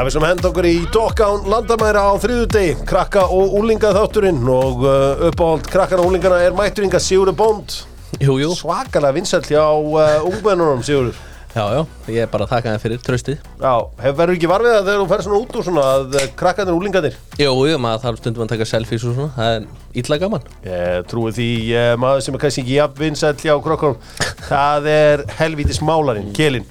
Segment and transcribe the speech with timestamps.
[0.00, 4.86] Já, við sem hend okkur í Dokkán landamæra á þriðudegi, krakka og úlinga þátturinn og
[4.88, 7.74] uh, uppáhald krakkana og úlingana er mætturinga Sigurður Bónd.
[8.16, 11.20] Jú, jú, Svakalega vinsæll hjá uh, ungmennunum, Sigurður.
[11.52, 11.82] já, já,
[12.14, 15.02] ég er bara að taka það fyrir tröstið Já, hefur verið ekki varfið það þegar
[15.02, 17.20] þú fer svona út úr svona að uh, krakkarnir og úlingarnir?
[17.36, 19.66] Jú, jú, maður þarf stundum að taka selfies og svona, það er
[20.00, 24.00] illa gaman Ég trúi því uh, maður sem er kannski ekki jafn vinsæll hjá krakkarum,
[24.48, 26.64] það er helvítis málarinn, Kelin.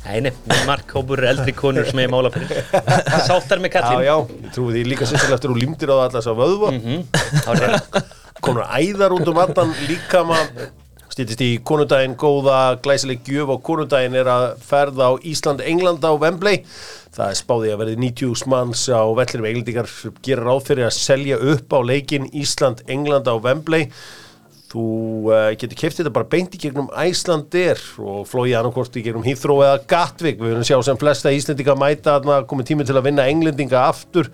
[0.00, 0.32] Nei, nei,
[0.66, 2.62] markhópur eldri konur sem ég mála fyrir
[3.26, 4.14] Sáttar með Já, kallin já,
[4.46, 6.70] ég trúi því líka sérstaklega eftir og límdir á það allas á vöðva.
[7.60, 8.04] já.
[8.40, 10.38] komur æðar út um allan líkama
[11.10, 16.12] stýttist í konundaginn góða glæsileg gjöf og konundaginn er að ferða á Ísland, England á
[16.14, 16.62] Wembley
[17.10, 19.90] það er spáði að verði 90 manns á vellinum englendingar
[20.24, 23.90] gera ráð fyrir að selja upp á leikin Ísland, England á Wembley
[24.70, 24.84] þú
[25.32, 29.64] uh, getur kæftið þetta bara beint í gegnum Æslandir og flóið annarkort í gegnum Heathrow
[29.66, 33.26] eða Gatwick, við verðum sjá sem flesta Íslendinga mæta að komið tími til að vinna
[33.30, 34.30] englendinga aftur.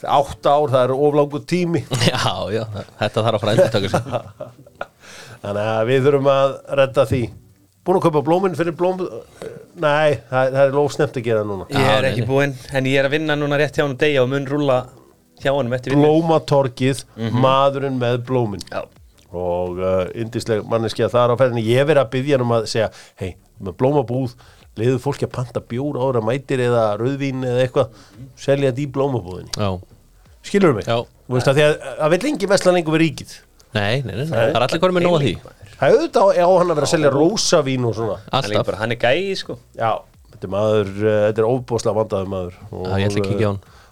[0.00, 1.82] Átta ár, það er oflangu tími.
[2.08, 2.20] Já,
[2.52, 2.62] já,
[3.00, 4.86] þetta þarf að fara að endur taka sig.
[5.42, 7.24] Þannig að við þurfum að redda því.
[7.84, 8.98] Búin að kaupa blóminn fyrir blóm
[9.80, 11.66] Nei, það, það er lófsnemt að gera núna.
[11.72, 14.32] Ég er ekki búinn, en ég er að vinna núna rétt hjá hann degja og
[14.32, 14.80] mun rúlla
[15.40, 16.08] hjá honum eftir vinnu.
[16.08, 17.04] Blómatorkið,
[17.40, 18.82] maðurinn með blóminn Já,
[19.30, 21.66] og uh, yndisleg manneskja þar á ferðinni.
[21.70, 22.88] Ég verið að byggja hann um að segja
[23.20, 24.34] hei, með blómabúð,
[24.80, 28.02] leiðu fólki að panta bjór ára mætir eða rauðvín eða eitthvað,
[28.40, 29.54] selja þetta í blómabúðinni.
[29.54, 29.70] Já,
[30.50, 30.90] skilur mig?
[30.90, 30.98] Já.
[31.30, 33.34] Þú veist að því að það vil lengi vesla lengur við ríkið.
[33.70, 35.34] Nei, nei, nei, nei, það er allir hverjum með nóga því.
[35.80, 38.16] Það er auðvitað á hann að vera að selja rósavín og svona.
[38.26, 39.54] Er, Alltaf, hann er gæi sko.
[39.78, 39.92] Já,
[40.32, 42.56] þetta er maður, uh, þetta er óbúslega vandaður maður.
[42.70, 42.88] Og,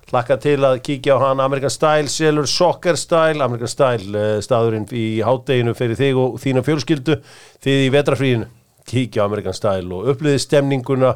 [0.09, 1.41] Hlakka til að kíkja á hann.
[1.45, 3.45] American Style, selur Soccer Style.
[3.45, 7.19] American Style, uh, staðurinn í hátteginu fyrir þig og þína fjölskyldu.
[7.65, 8.49] Þið í vetrafríinu,
[8.89, 11.13] kíkja á American Style og uppliði stemninguna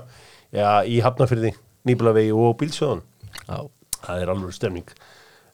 [0.52, 1.54] já, í Hafnafyrði,
[1.88, 3.00] Nýblavegi og Bílsjóðan,
[3.46, 3.56] já,
[4.02, 4.96] það er alveg stemning.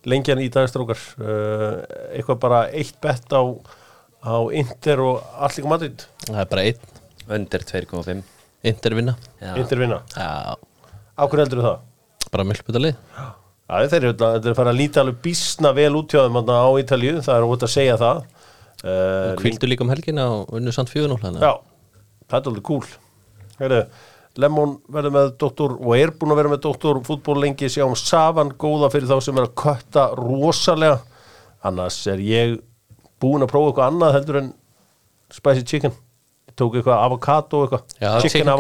[0.09, 1.85] Lengjan í dagstrókar uh,
[2.15, 3.43] eitthvað bara eitt bett á
[4.19, 6.03] á Inter og Allíka Madrid?
[6.27, 6.97] Það er bara einn.
[7.29, 8.23] Undir 2,5
[8.67, 9.53] intervinna Já.
[9.61, 11.81] Inter vinna, Já, á hverju heldur það?
[12.33, 12.97] Bara mjölputalið
[13.69, 16.39] Já, þeir eru þetta er að fara að líta alveg bísna vel út hjá þeim
[16.39, 18.23] þarna á Ítalíu, það er út að segja það.
[18.79, 21.51] Uh, Kvildu líka um helgina og unnu samt fjögun Já,
[22.31, 23.83] það er alveg cool
[24.39, 27.67] Lemon verður með doktor og er búin að vera með doktor fútból lengi.
[27.67, 31.01] Sjáum Savan góða fyrir þá sem er að kötta rosalega.
[31.67, 32.61] Annars er ég
[33.19, 34.53] búin að prófa eitthvað annað heldur en
[35.35, 35.97] spicy chicken
[36.59, 37.95] tók eitthvað avocado eitthvað?
[37.99, 38.51] Já, chicken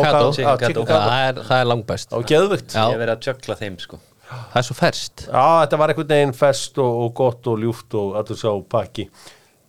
[0.64, 2.82] Chicken Það er, það er langbæst geðvikt Já.
[2.82, 4.00] Ég hef verið að tjökla þeim sko.
[4.28, 7.96] Það er svo ferst Já, þetta var einhvern veginn fest og, og gott og ljúft
[7.98, 9.08] og allur sá pakki.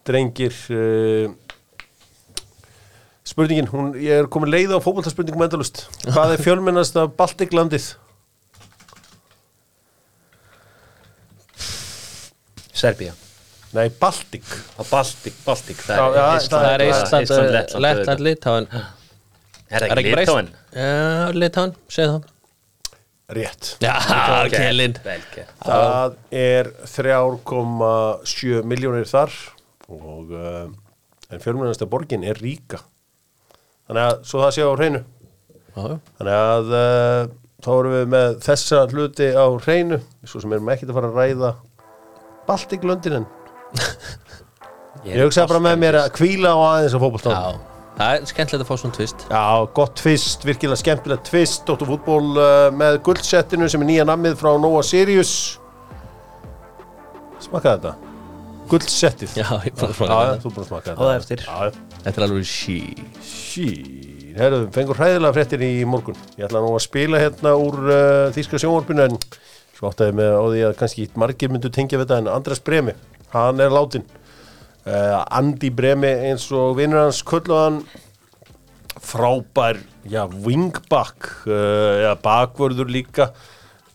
[0.09, 1.29] Drengir, uh,
[3.28, 5.85] spurningin, hún, ég er komin leið á fókbaltarspurningum endalust.
[6.07, 7.91] Hvað er fjölmennast af Baltiklandið?
[12.79, 13.12] Serbía
[13.75, 14.46] Nei, Baltik,
[15.46, 18.68] Baltik Já, Það er Það er Ísland, Ísland, Lettland, Litáin
[19.69, 20.50] Er það ekki Litáin?
[20.74, 22.28] Já, Litáin, segð það.
[23.30, 23.68] Rétt.
[23.85, 23.94] Já,
[24.50, 24.96] Kjellin
[25.62, 29.35] Það er 3,7 miljónir þar
[29.90, 30.66] og uh,
[31.30, 32.81] en fjölmennast af borgin er ríka.
[33.90, 35.01] Þannig að, svo það sé á hreinu.
[35.78, 37.22] Þannig að uh,
[37.66, 40.01] þá erum við með þessa hluti á hreinu.
[40.25, 41.51] Svo sem erum ekkert að fara að ræða
[42.50, 43.30] Baltiklöndin en
[45.07, 47.59] ég hugsaði bara með mér að kvíla á aðeins á fótbollstofn Já,
[48.00, 49.44] það er skemmtilegt að fá svona tvist Já,
[49.80, 54.52] gott tvist, virkilega skemmtilegt tvist Dóttur fútból uh, með guldsettinu sem er nýja nammið frá
[54.59, 55.34] Nóa Sirius.
[57.44, 57.94] Smakkaði þetta?
[58.69, 61.12] Guldsettið Já, ég búin að Já, smaka já, það þú búin að smakka Á það
[61.12, 61.22] þetta.
[61.24, 61.46] eftir.
[61.46, 62.01] Já, já.
[62.03, 62.80] Þetta er alveg sí
[63.30, 63.69] Sí,
[64.38, 66.18] herruðum, fengur hræðilega fréttir í morgun.
[66.38, 69.18] Ég ætla nú að spila hérna úr uh, Þýska sjónvarpinu en
[69.80, 72.94] svo áttaði með á því að kannski margir myndu tengja við þetta en Andres Bremi,
[73.34, 74.06] hann er látin.
[74.88, 77.81] Uh, Andi Bremi eins og vinnur hans kulluðan
[79.03, 83.30] frábær, já, wingback, uh, bakvörður líka.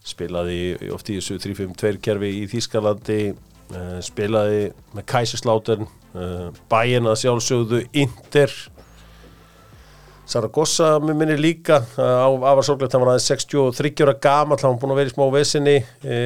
[0.05, 3.19] Spilaði oft í þessu 3-5-2 kerfi í Þýskalandi,
[3.75, 5.91] uh, spilaði með Kaiserslautern,
[6.70, 8.53] bæinn að sjálfsögðu Inter,
[10.31, 14.81] Saragossa með minni líka á Afar Sorglegt, hann var aðeins 63 ára gamall, hann var
[14.81, 16.19] búin að vera í smá vesinni e,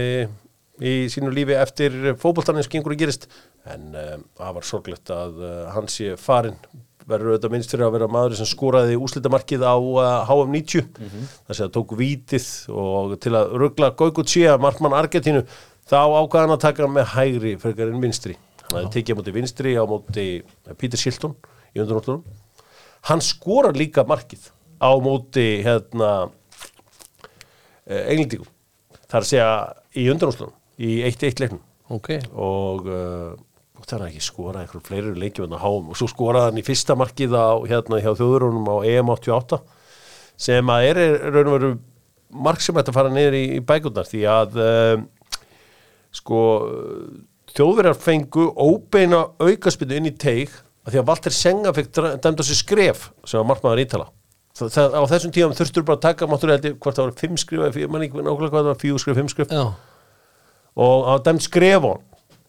[0.81, 3.29] í sínu lífi eftir fótboltarnir sem gengur að gerist.
[3.69, 4.05] En e,
[4.43, 6.59] Afar Sorglegt að e, hann sé farin
[7.09, 11.31] verður auðvitað minnst fyrir að vera maður sem skoraði úslitamarkið á uh, HM90 mm -hmm.
[11.49, 15.47] þess að tók vítið og til að ruggla Goikuchia, markmann Argentínu
[15.89, 18.37] þá ákvaði hann að taka með hægri frekar en vinstri.
[18.69, 20.27] Hann hefði tekið á móti vinstri á móti
[20.77, 21.35] Peter Shilton
[21.73, 22.25] í undurnáttunum
[23.09, 26.31] hann skorar líka markið á móti hérna
[27.89, 28.49] englendingum.
[29.09, 31.63] Það er að í undanúslunum í 1-1 leiknum.
[31.89, 33.35] Ok, og uh,
[33.85, 35.91] það er ekki skorað eitthvað fleiri leikjum en að háum.
[35.93, 39.63] Og svo skoraði hann í fyrsta markið á hérna hjá þjóðurunum á EM 88
[40.39, 41.01] sem að er
[41.33, 41.71] raun og veru
[42.45, 44.07] mark sem ætti að fara niður í, í bækurnar.
[44.07, 45.41] Því að uh,
[46.15, 46.43] sko
[47.57, 50.53] þjóðverjar fengu óbeina aukaspinnu inn í teig
[50.85, 51.91] að því að Walter Senga fekk
[52.23, 54.09] dæmd á sig skref sem var markmaður ítala.
[54.59, 57.83] Það, það, á þessum tíðum þurftur bara að taka hvort það var fimm skrif eða
[57.85, 58.03] ég man
[60.79, 62.05] hvað það var og á dæmt skref á hann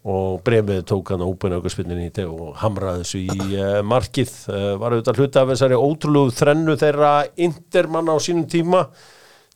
[0.09, 4.29] og bremið tók hann ópenna aukarspinnin í teg og hamraði þessu í uh, markið.
[4.47, 8.85] Uh, var auðvitað hluta af þessari ótrúlegu þrennu þeirra intermanna á sínum tíma.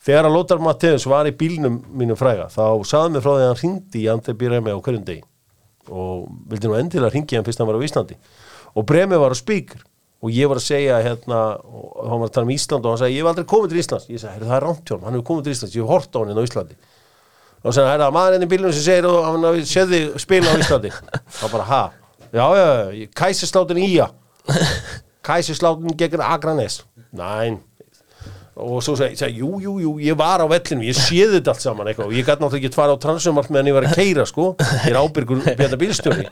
[0.04, 3.50] Þegar að Lothar Matthäus var í bílnum mínu fræga þá saði mig frá því að
[3.54, 5.24] hann hringdi í Andri Bíremi á hverjum degi.
[5.88, 8.20] Og vildi nú endilega hringi hann fyrst hann var á Íslandi.
[8.76, 9.86] Og Bremi var á spíkur.
[10.24, 13.00] Og ég var að segja hérna og hann var að tala um Ísland og hann
[13.00, 14.10] sagði ég hef aldrei komið til Íslands.
[14.12, 15.76] Ég sagði "Heyrðu, það er rántjón, hann hefur komið til Íslands.
[15.76, 16.78] Ég hef hort á hann inn á Íslandi
[17.64, 20.24] og að það er maður enn í bílunum sem segir og hann hafi séð þig
[20.24, 20.94] spila á Íslandi.
[21.40, 21.84] Þá bara ha,
[22.34, 22.68] já já,
[23.16, 24.10] kæsisláttun ía
[25.24, 26.82] kæsisláttun gegn Akranes.
[27.16, 27.62] Næn.
[28.54, 31.88] Og svo segi, jú, jú, jú, ég var á vellinu ég séði þetta allt saman
[31.90, 32.12] eitthvað.
[32.12, 34.52] Og ég gæti náttúrulega ekki fara á transumart meðan ég var að keira sko.
[34.62, 36.28] Ég er ábyrgur björna bílstjóri.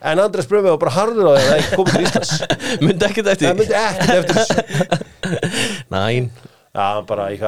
[0.00, 2.32] En Andres Brömi var bara harður á því að það komið til Íslands.
[2.80, 5.12] Myndi ekkert það eftir myndi ekkert eftir
[5.92, 6.32] Næn,
[6.72, 7.42] já, hann bara, ég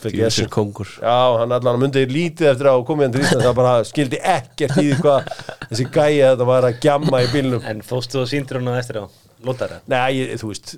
[0.00, 3.46] fyrir Jösur gessu kongur Já, hann allan myndi lítið eftir að koma hann til Íslands
[3.46, 5.28] það bara skildi ekkert í því hvað
[5.66, 9.02] þessi gæi þetta var að gjamma í bílnum En fóstu og síndur hann á eftir
[9.02, 9.04] á
[9.44, 10.74] Lótara Nei, ég, þú veist,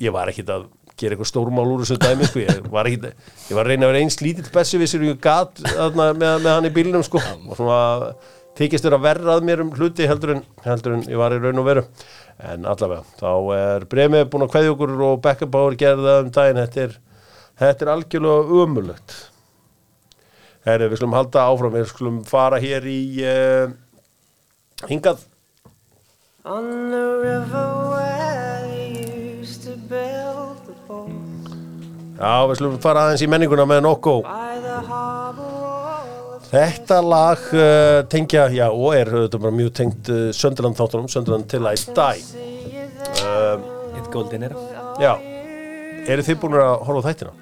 [0.00, 0.66] ég var ekkit að
[0.96, 2.40] gera eitthvað stórmál úr þessu dæmi sko.
[2.40, 5.60] ég var ekkit, ég var að reyna að vera eins lítill bessuvisir og ég gat
[5.60, 7.20] þarna, með, með hann í bílnum sko.
[7.20, 7.80] og svona
[8.56, 11.68] þykist vera verrað mér um hluti heldur en, heldur en ég var í raun og
[11.68, 11.84] veru
[12.42, 16.60] en allavega, þá er bremið búin að kveðja okkur og gerði það um daginn.
[16.60, 16.98] Þetta er,
[17.62, 19.16] þetta er algjörlega umulögt
[20.66, 23.68] Herri, við skulum halda áfram, við skulum fara hér í uh,
[24.90, 25.20] hingað.
[26.42, 31.54] On the river where they used to build the boat.
[32.18, 34.16] Já, við skulum fara aðeins í menninguna með Nokko
[36.46, 41.64] Þetta lag uh, tengja, já, og er bara mjög tengt uh, Sönderland þáttunum, Sönderland til
[41.66, 42.84] I Die see you
[43.16, 43.56] there.
[43.96, 44.60] Eitt golden era
[45.02, 45.12] Já,
[46.06, 47.34] eru þið búin að horfa á þættina?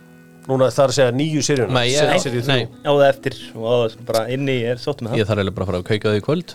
[0.44, 2.52] Núna það er að segja nýju seríuna Nei, ég- seríu þrjú.
[2.52, 2.80] nei.
[2.84, 5.64] Á það eftir og á það bara inni er sóttum með Ég þarf eiginlega bara
[5.64, 6.54] að fara að kauka því í kvöld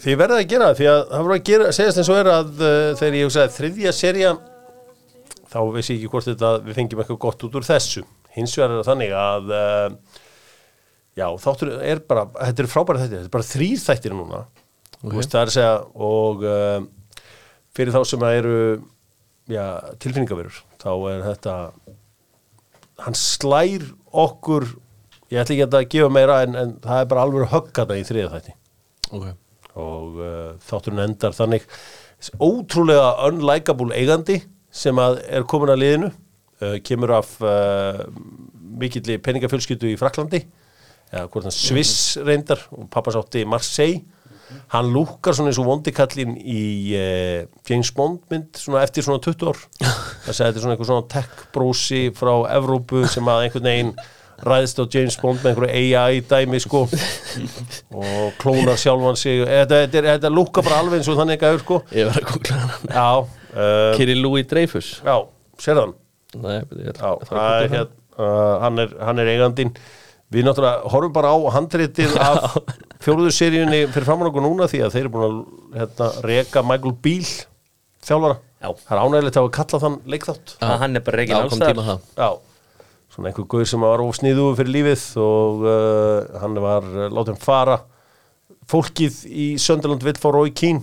[0.00, 2.30] Þið verða að gera það, því að það voru að gera, segjast eins og er
[2.32, 4.30] að uh, þegar ég hugsaði þriðja sería
[5.50, 8.02] þá veist ég ekki hvort þetta við fengjum eitthvað gott út úr þessu
[8.38, 9.88] hins vegar er það þannig að uh,
[11.18, 14.44] já, þáttur er bara þetta er frábæra þættir, þetta er bara þrýr þættir núna.
[15.00, 15.16] Okay.
[15.16, 15.76] veist, það er að segja
[16.06, 17.24] og uh,
[17.76, 18.56] fyrir þá sem að eru
[19.48, 19.64] já,
[20.02, 21.56] tilfinningaverur þá er þetta
[23.06, 23.86] hann slær
[24.24, 24.68] okkur
[25.30, 28.32] ég ætla ekki að gefa meira en, en það er bara alveg höggata í þriða
[28.34, 28.56] þætti.
[29.16, 29.26] Ok.
[29.80, 31.66] Og uh, þátturinn endar þannig
[32.42, 34.40] ótrúlega unlikable eigandi
[34.70, 38.02] sem að er komin að liðinu uh, kemur af uh,
[38.80, 40.42] mikilli peningafjölskyldu í Fraklandi
[41.10, 44.02] eða hvort hann Sviss reyndar og pappa sátti í Marseille.
[44.72, 46.62] Hann lúkar svona eins og vondikallin í
[46.98, 49.60] uh, James Bond mynd svona eftir svona 20 ár.
[50.24, 53.92] Þess að þetta svona eitthvað svona tech brósi frá Evrópu sem að einhvern veginn
[54.46, 56.82] ræðist á James Bond með einhverju AI dæmi sko.
[57.94, 59.44] Og klónar sjálfan sig.
[59.46, 61.80] Þetta, þetta, þetta lúkar bara alveg eins og þannig gæður sko.
[61.94, 63.08] Ég var að googla hann já,
[63.54, 64.92] uh, Kiri Louis Dreyfus.
[65.04, 65.16] Já,
[66.30, 69.72] Nei, já, þarf að það er, googla hér, uh, hann, er, hann er eigandinn
[70.30, 72.58] við náttúrulega horfum bara á handritið af
[73.02, 75.40] fjóruðu seríunni fyrir framann okkur núna því að þeir eru búin að
[75.80, 77.26] hérna, reka Michael Beal
[78.06, 78.38] þjálfara.
[78.60, 78.68] Já.
[78.76, 80.54] það er ánægilegt að hafa kallað þann leikþátt.
[80.60, 82.02] Að hann er bara Já, reygin það.
[82.20, 82.28] Já,
[83.14, 87.80] svona einhver guður sem var ofsniðu fyrir lífið og uh, hann var uh, látið fara
[88.70, 90.82] fólkið í Sönderland vill fá Rói Kín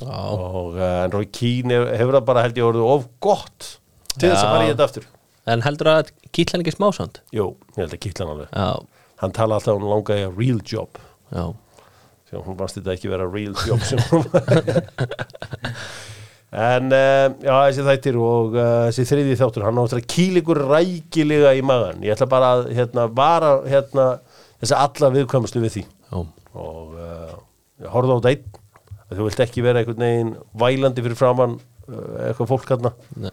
[0.00, 3.68] Já, og uh, Rói Kín hefur, það bara held ég orðið of gott
[4.16, 4.52] til þess að Já.
[4.54, 5.08] fara í þetta aftur
[5.48, 7.20] en heldur að kýtla hann ekki smásand?
[7.34, 8.52] Jú, ég held að kýtla hann alveg.
[8.52, 11.00] Já, hann tala alltaf um langaði að real job.
[11.30, 11.44] Já.
[12.30, 14.22] Að hún fannst þetta ekki vera real job sem hún
[16.70, 20.60] en uh, já, þessi þættir og uh, þessi þriði þáttur, hann áttur að kýla ykkur
[20.70, 24.06] rækilega í magan ég ætla bara að hérna, vara hérna,
[24.62, 25.84] þess að alla viðkvæmustu við því.
[26.10, 26.22] Já,
[26.54, 27.36] og uh,
[27.82, 28.20] ég horfði á
[29.10, 31.58] að þú vilt ekki vera einhvern veginn vælandi fyrir framann
[31.90, 33.32] eitthvað fólk hérna Nei.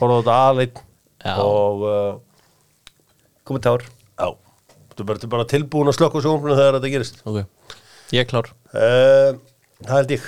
[0.00, 0.80] horfði á þetta aðleitt
[1.22, 1.36] Já.
[1.38, 2.14] og uh,
[3.46, 4.28] kommentár já,
[4.96, 7.20] þú verður bara tilbúin að slökka sjónbrunum þegar þetta gerist.
[7.28, 7.44] Ok.
[8.12, 8.50] Ég er klár.
[8.74, 9.38] Uh,
[9.84, 10.26] það held ég.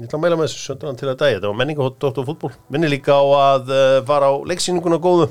[0.00, 2.50] Ég ætla að meila með þessu söndagan til að dagi þetta var menningahótt og fútból
[2.72, 5.30] minni líka á að uh, fara á leiksýninguna góðu.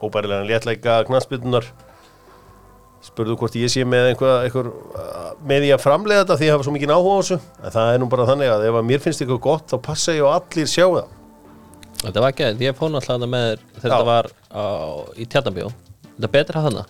[0.00, 1.68] Óbærilega léttleika knassbyrnunar
[3.04, 6.54] spurðu hvort ég sé með einhver, einhver uh, með því að framlega þetta því að
[6.56, 7.40] hafa svo mikið áhuga á þessu.
[7.60, 10.16] En það er nú bara þannig að ef að mér finnst eitthvað gott þá passa
[10.16, 11.19] ég og allir sjá það
[12.00, 13.94] Þetta var ekki, ég náttúrulega þarna með þegar Já.
[13.94, 14.64] þetta var á,
[15.16, 15.72] í tjarnabjó
[16.10, 16.84] Þetta er betra hana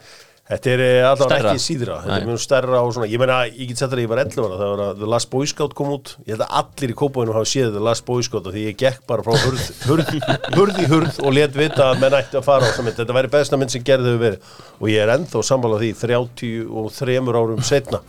[0.50, 1.50] Þetta er eh, Stærra?
[1.52, 4.02] ekki síðra, þetta er mjög stærra og svona, ég meina, ég get sett það að
[4.02, 6.42] ég var 11 ára, það var að The Last Boy Scout kom út, ég held
[6.42, 9.22] að allir í kópáinu hafa séð The Last Boy Scout og því ég gekk bara
[9.22, 10.10] frá hurð, hurð,
[10.56, 13.30] hurð í hurð og let vita að menn ætti að fara á mynd, þetta væri
[13.36, 14.50] besta mynd sem gerði þau verið.
[14.80, 18.02] Og ég er ennþá sammálað því 33 árum setna,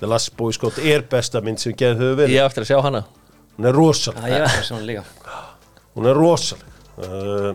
[0.00, 2.80] The Last Boy Scout er besta mynd sem gerði þau verið, Ég eftir að sjá
[2.88, 3.04] hana.
[3.58, 5.04] Hún er rosaleg,
[5.96, 6.66] hún er rosaleg,
[7.04, 7.52] uh,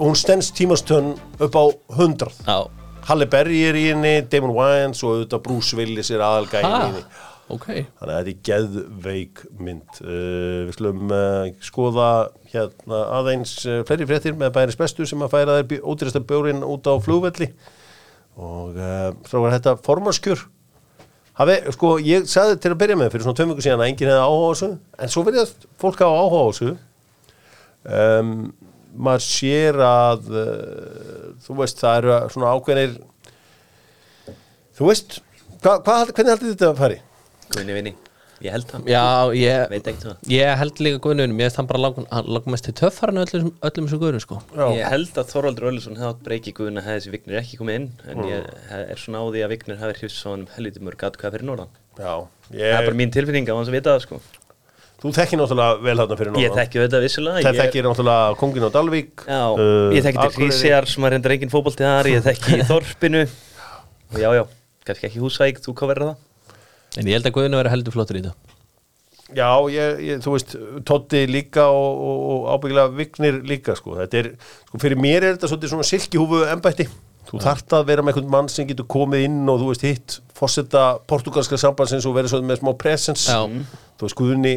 [0.00, 1.64] hún stendst tímastönn upp á
[1.96, 2.32] 100.
[2.46, 2.58] Já,
[3.06, 7.04] Halle Berry er í henni, Damon Wayans og auðvitað Bruce Willis er aðalgæðin í henni.
[7.46, 10.00] ok Þannig að þetta er geðveik mynd.
[10.02, 12.10] Uh, við slum uh, skoða
[12.50, 13.54] hérna aðeins
[13.86, 17.52] fleiri fréttir með bæris bestu sem að færa þær ótrýrsta bjórin út á flugvelli
[18.36, 18.76] og
[19.24, 20.42] strákar þetta formanskjör.
[21.36, 24.24] Hafi, sko, ég sagði til að byrja með fyrir svona viku síðan að enginn hefði
[24.24, 24.68] áhuga á þessu
[25.04, 26.68] en svo verðast fólk hafa áhuga á þessu
[27.86, 28.32] um,
[28.96, 32.96] maður sér að uh, þú veist það eru svona ákveðnir
[34.76, 35.20] þú veist
[35.62, 36.98] hva, hva, hvernig heldur þetta að fari?
[37.54, 37.92] Guðni vinni,
[38.44, 38.88] ég held það.
[38.90, 39.02] Já,
[39.38, 40.16] ég, Veit ekki það.
[40.34, 43.86] ég held líka guðnunum Ég veist hann bara hann langt mest til töffarinn öllum, öllum
[43.90, 44.40] sem guðnum sko.
[44.52, 44.66] Já.
[44.80, 47.88] Ég held að Þorvaldur Öllusson hefði átt breyki Guðna hefði þessi Vignir ekki komið inn
[48.12, 48.50] en ég
[48.82, 51.72] er svona á því að Vignir hefði hrifst svo hann helviti mörg atkvæða fyrir norðan.
[51.96, 52.12] Já,
[52.50, 54.20] Það er bara ég, mín tilfinning á hans að vita það sko
[55.06, 56.58] þú þekkir náttúrulega vel þarna fyrir Ég norðan.
[56.60, 60.40] þekki þetta vissulega Það ég- þekkir náttúrulega Kongin á Dalvík Já, uh, ég þekki til.
[60.42, 64.42] Hrísjar sem að reyndar engin fótbolti þar, ég þekki í Þorpinu og já, já,
[64.86, 66.60] kannski ekki Húsvæk, þú hvað verður það?
[66.96, 68.54] En ég held að guðunum verið heldur flottur í þetta
[69.34, 70.52] Já, ég, ég, þú veist,
[70.86, 73.96] Totti líka og, og, og ábyggilega Vignir líka, sko.
[73.98, 74.28] Þetta er,
[74.68, 76.86] sko, fyrir mér er þetta svona silkihúfu embætti.
[77.26, 80.14] Þú þarft að vera með einhvern mann sem getur komið inn og þú veist hitt
[80.38, 83.26] fórseta portugalska sambandsins og verið svona með smá presence.
[83.26, 83.42] Já.
[83.98, 84.54] Þú veist, Guðni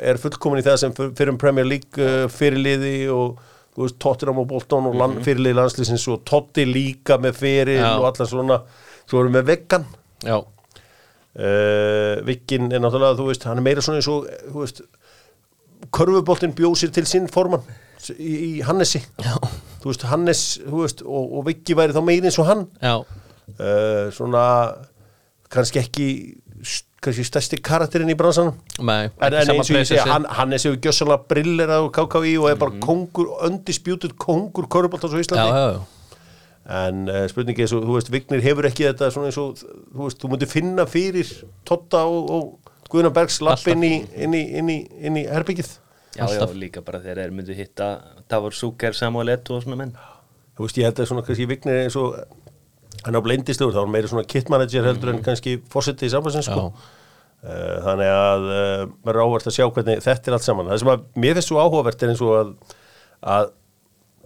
[0.00, 3.38] er fullkomin í það sem fyr- fyrir um Premier League uh, fyrirliði og
[3.76, 7.92] veist, Tottenham og Bolton og land, fyrirliði landslýsins og Totti líka með fyrir Já.
[7.98, 8.60] og allar svona.
[9.10, 9.86] Svo erum við veggan.
[10.24, 10.40] Já,
[11.34, 14.76] Uh, Vikkin er náttúrulega, þú veist, hann er meira svona eins og, þú veist,
[15.90, 17.64] körfuboltin bjóð sér til sinn formann
[18.14, 19.00] í, í Hannesi.
[19.18, 19.32] já,
[19.82, 22.62] Þú veist, Hannes, þú veist, og, og Vikki væri þá meira eins og hann.
[23.58, 24.44] Uh, svona,
[25.50, 26.06] kannski ekki,
[27.04, 28.56] kannski stærsti karakterinn í bransanum.
[28.80, 30.10] Nei, En, en eins og ég segja, presence.
[30.10, 35.18] hann, Hannes hefur gjössalega brillera á KKÍ og er bara kongur, undisputed kongur körfuboltans á
[35.18, 35.50] Já, Íslandi.
[35.50, 35.82] já, já
[36.64, 39.58] En uh, spurningi er svo, þú veist, Vignir hefur ekki þetta svona eins og,
[39.92, 41.28] þú veist, þú myndir finna fyrir
[41.68, 45.74] Totta og, og Guðna Bergs lapp inn í, inn í, inn í, inn í herbyggið.
[46.16, 47.88] Já, já, líka bara þegar þeir myndu hitta
[48.30, 49.92] Davor Súker, Samuel Eto'o og svona menn
[50.54, 52.14] Þú veist, ég held að svona kannski Vignir er eins og,
[53.04, 56.12] hann á blindislegur, þá er hann meira svona kit manager heldur en kannski fórsetið í
[56.14, 56.70] samfansins, sko.
[57.44, 60.70] Uh, þannig að uh, maður er ávart að sjá hvernig þetta er allt saman.
[60.72, 62.52] Það sem að mér finnst svo áhugavert er eins og að,
[63.34, 63.50] að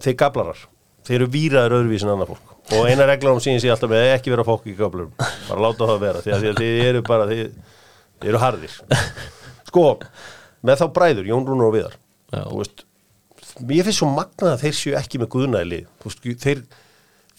[0.05, 0.61] þeir gablarar,
[1.07, 2.53] þeir eru víraður öðruvísin en annað fólk.
[2.77, 5.89] Og eina regla um síðan sé alltaf með ekki vera fólk í gablarum, bara láta
[5.89, 7.73] það vera, því að, því að þið eru bara, þið,
[8.21, 8.77] þið eru harðir.
[9.69, 9.85] Sko,
[10.69, 11.97] með þá bræður, Jón Rúnar og Viðar,
[12.53, 12.85] veist,
[13.59, 15.81] mér finnst svo magnað að þeir séu ekki með guðnæli
[16.39, 16.63] þeir,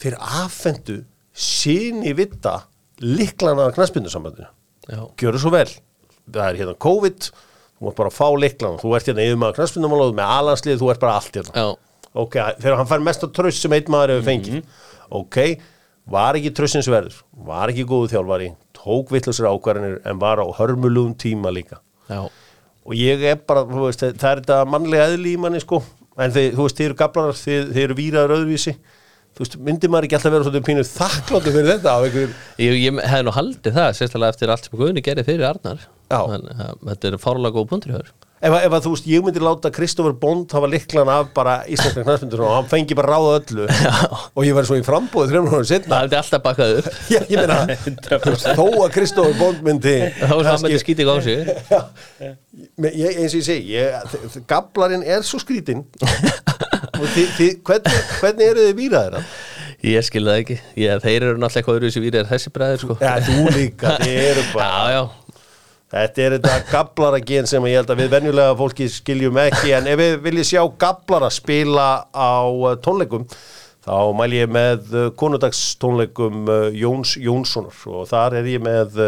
[0.02, 0.98] þeir affendu
[1.36, 2.56] síni vita
[3.00, 4.48] liklana að knaspindusambandinu
[4.90, 5.68] Já, gjöru svo vel.
[6.30, 7.26] Það er hérna COVID,
[7.78, 11.02] þú mátt bara fá liklana þú ert hérna yfir maður knaspindumálaðu með alanslið, þú ert
[11.02, 11.52] bara allt hérna.
[11.54, 14.80] Já, ok, þegar hann fær mest á tröst sem einn maður hefur fengið.
[15.20, 15.38] Ok,
[16.10, 21.14] var ekki tröstins verður var ekki góðu þjálfari, tók vittlusir ákvarðanir en var á hörmulugum
[21.18, 21.80] tíma líka.
[22.10, 22.24] Já.
[22.86, 25.82] Og ég er bara, veist, það er þetta mannlega eðli í manni sko.
[26.20, 28.74] En þið, þú veist, þið eru gablarar, þið, þið eru víraður öðruvísi
[29.34, 33.02] þú veist, myndir maður ekki alltaf vera svona pínu þakkláttu fyrir þetta einhver Ég, ég
[33.12, 35.86] hef nú haldið það, sérstaklega eftir allt sem Guðni gerði fyrir Arnar.
[36.10, 36.48] Að
[36.90, 39.70] Þetta er fárlega góð punktur hjá þér ef, ef að þú veist, ég myndi láta
[39.74, 43.66] Kristoffer Bond hafa liklan af bara íslenska knæsmyndur og hann fengi bara ráða öllu
[44.36, 46.90] og ég verði svo í frambúið þrjum hún setna Það hefði alltaf bakað upp.
[47.14, 47.58] Já, ég meina,
[48.56, 51.54] þó að Kristoffer Bond myndi Þá er það með skítið á sig.
[51.70, 51.80] Já,
[52.80, 58.76] eins og ég segi gablarinn er svo skrítin og þið, þið, hvernig, hvernig eru þið
[58.80, 59.32] víraðir hann?
[59.80, 60.56] Ég skil það ekki.
[60.76, 62.96] Ég, Þeir eru náttúrulega eitthvað öðru sem við er þessi bræður sko.
[63.00, 65.29] Já, þú líka, þið eru bara já, já
[65.90, 69.98] Þetta er þetta gablaragen sem ég held að við venjulega fólki skiljum ekki en ef
[69.98, 73.24] við viljum sjá gablara spila á uh, tónleikum
[73.82, 77.74] þá mæl ég með uh, konudagstónleikum uh, Jóns Jónssonar.
[77.90, 79.02] Og þar er ég með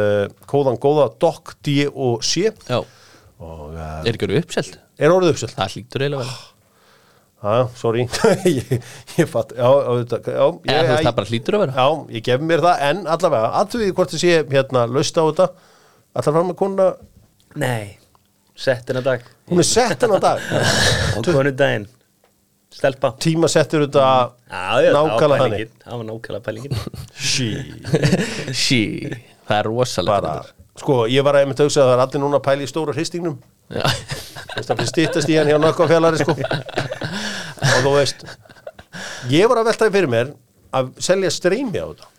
[0.50, 2.50] kóðan góða Doc D og C.
[2.66, 4.80] Já, og uh, er ekki verið uppselt?
[4.98, 5.54] Er orðið uppselt?
[5.60, 6.40] Það hlýtur eiginlega vel
[7.42, 8.04] Já, sorry.
[8.46, 8.68] Ég,
[9.18, 11.72] ég fatt, já, auðvitað, já, ég, það bara hlýtur að vera.
[11.74, 15.46] Já, ég gef mér það en allavega, aðtöfið hvort þið sé hérna, laust á þetta
[16.12, 16.90] allar fram með konuna,
[17.62, 17.98] Nei,
[18.56, 19.26] sett hennar dag.
[19.50, 20.40] Hún er sett hennar dag.
[21.16, 21.88] Á konudaginn
[22.72, 23.10] Stelpa.
[23.20, 25.42] Tíma settur það var nákvæmlega pælingin.
[25.42, 25.72] þannig.
[25.84, 26.78] Það var nákvæmlega pælingin.
[27.12, 27.48] Sí,
[28.64, 28.80] Sí,
[29.48, 30.46] það er rosalega bara,
[30.80, 32.70] sko, ég var að einmitt að hugsa að það er allir núna að pæla í
[32.70, 33.36] stóra hristingnum.
[33.72, 36.36] Það fyrir stýttast í hann hjá nökkafjallari sko.
[37.72, 38.24] og þú veist
[39.32, 40.32] ég var að veltaði fyrir mér
[40.72, 42.08] að selja streymi á þetta.
[42.08, 42.11] það?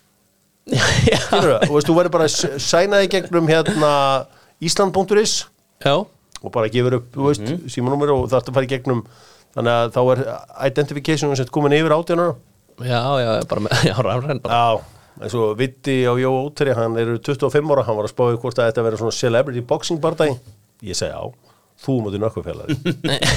[0.72, 3.90] Og veist, þú verður bara að sæna í gegnum hérna
[4.64, 5.34] Ísland.is
[6.44, 9.04] og bara gefur upp, þú veist, mm símanúmer og þarf að fara í gegnum
[9.54, 10.24] þannig að þá er
[10.70, 12.34] identification sem komin yfir átjónara
[12.84, 14.80] já, já, bara með, já, rafræn Já,
[15.22, 18.58] eins og Vitti á Jó Óteri hann er 25 ára, hann var að spáði hvort
[18.58, 20.34] að þetta verður svona celebrity boxing bardagi.
[20.84, 21.20] Ég segi já,
[21.84, 22.76] þú mútið nökkufjallari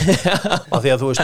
[0.74, 1.22] af því að þú veist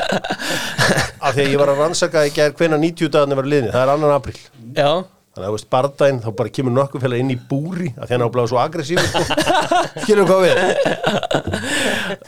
[1.23, 3.83] af því að ég var að rannsaka í gerð hvenær 90 dagarnir var liðni, það
[3.85, 4.37] er annan april
[4.77, 4.89] Já,
[5.33, 8.11] þannig að þú veist, bardaginn, þá bara kemur nökkufjallari inn í búri af því að
[8.13, 9.07] hann er að bláða svo aggressífur.
[9.13, 10.01] Sko.
[10.03, 10.55] skilur hvað við?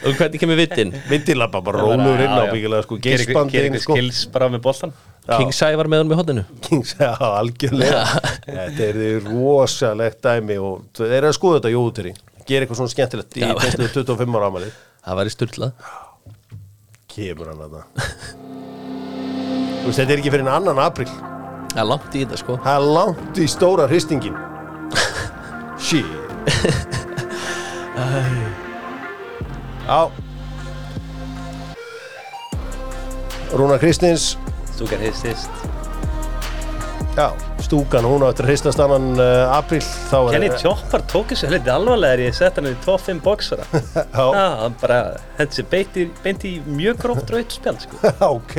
[0.05, 0.93] Og hvernig kemur vittin?
[1.09, 3.97] Vitti lappa bara róluður inn á byggilega sko, Gerir geisbandi inn eitthvað sko.
[3.99, 4.95] skils bara með boltan
[5.25, 5.37] Já.
[5.39, 8.01] King Sæ var með honum í hodinu Kings, já, algjörlega.
[8.45, 12.13] Þetta er því rosalegt dæmi og þeir eru að skoða þetta jóuteri
[12.45, 13.53] gera eitthvað svona skemmtilegt í Já.
[13.63, 14.69] fyrstu 25 ára amali
[15.05, 15.71] Það var í styrlað
[17.15, 17.85] kemur hann að það
[19.95, 21.09] þetta er ekki fyrir en annan april
[21.75, 22.55] Það er langt í þetta sko.
[22.63, 24.37] Það er langt í stóra hristingin
[25.87, 26.07] shit.
[29.85, 29.99] Já
[33.55, 34.35] Rúna Kristins.
[34.73, 35.51] Stúkar histist
[37.15, 37.31] já,
[37.63, 41.71] stúkan, hún á eftir hristast annan uh, april þá er Kenny Choppar tók þessu helviti
[41.71, 43.63] alvarlega er ég sett hann í top 5 boxara.
[43.95, 44.99] Já, Já, hann bara
[45.39, 48.01] hendur sér beint í, beint í mjög gróft raut spjald sko.
[48.35, 48.55] ok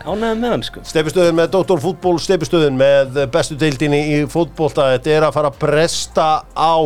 [0.00, 0.82] Ánægði með hann sko.
[0.88, 1.80] Stefistöðin með Dr.
[1.82, 4.94] Fútból, stefistöðin með bestu deildinni í fótbolta.
[4.94, 6.76] Þetta er að fara að bresta á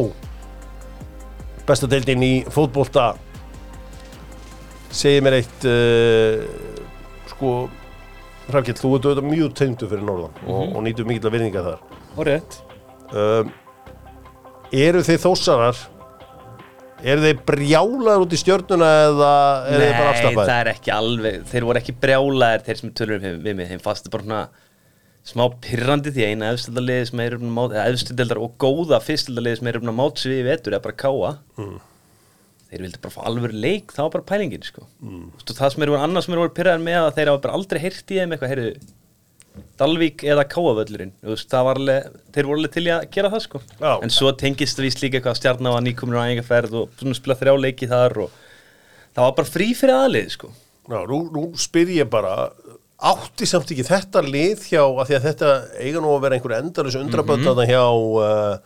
[1.64, 3.14] Besta deildin í fótbolta.
[4.92, 6.42] Segir mér eitt uh,
[7.30, 7.54] Sko
[8.44, 11.78] Hrafkell, þú ert auðvitað mjög tengdu fyrir Norðan og, og nýtur mikill að virðinga þar.
[12.12, 12.58] Og rétt.
[13.16, 13.52] Um,
[14.74, 15.80] Eru þið þósarar
[17.04, 19.30] Eru þið brjálar út í stjörnuna eða
[19.68, 20.48] eru þið bara Nei, afstafæðir?
[20.50, 23.82] það er ekki alveg Þeir voru ekki brjálæðir þeir sem tölur við, við mig Þeim
[23.84, 24.44] það bara svona
[25.24, 28.98] smá pyrrandi því að eina efstildaliði sem er um að máta eða efstildaldar og góða
[29.00, 31.78] fyrstildaliði sem er um að máta sig við í vetur er bara káa Mm.
[32.68, 34.84] þeir vildi bara fá alveg leik það var bara pælingin sko.
[35.00, 35.24] mm.
[35.48, 38.04] það sem eru annars sem eru voru pyrraðar með að þeir hafa bara aldrei heyrt
[38.12, 38.72] í þeim eitthvað heyrðu
[39.78, 41.12] Dalvík eða Káavöllurinn
[42.34, 43.60] þeir voru alveg til að gera það sko.
[43.78, 43.92] Já.
[44.02, 47.90] en svo tengist við líka eitthvað stjarná að nýkominu á æfingarferð og spila þrjá leiki
[47.90, 48.38] þar og
[49.14, 50.50] það var bara frí fyrir aðlið sko.
[50.84, 52.50] Já, nú, nú spyr ég bara
[53.04, 56.56] átti samt ekki þetta lið hjá að því að þetta eiga nú að vera einhver
[56.58, 58.58] endalus undrabönd mm hjá uh,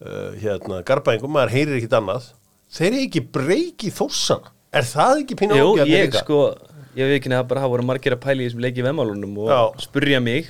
[0.00, 2.30] uh, hérna, Garbaengum, maður heyrir ekkit annað
[2.70, 6.22] þeir eru ekki breyki þórsana er það ekki pínu Jú, ágjörni ég líka?
[6.24, 6.40] sko
[6.96, 9.38] ég veit ekki að það bara hafa voru margir að pæla í þessum leiki vemmálunum
[9.44, 9.60] og Já.
[9.86, 10.48] spurja mig.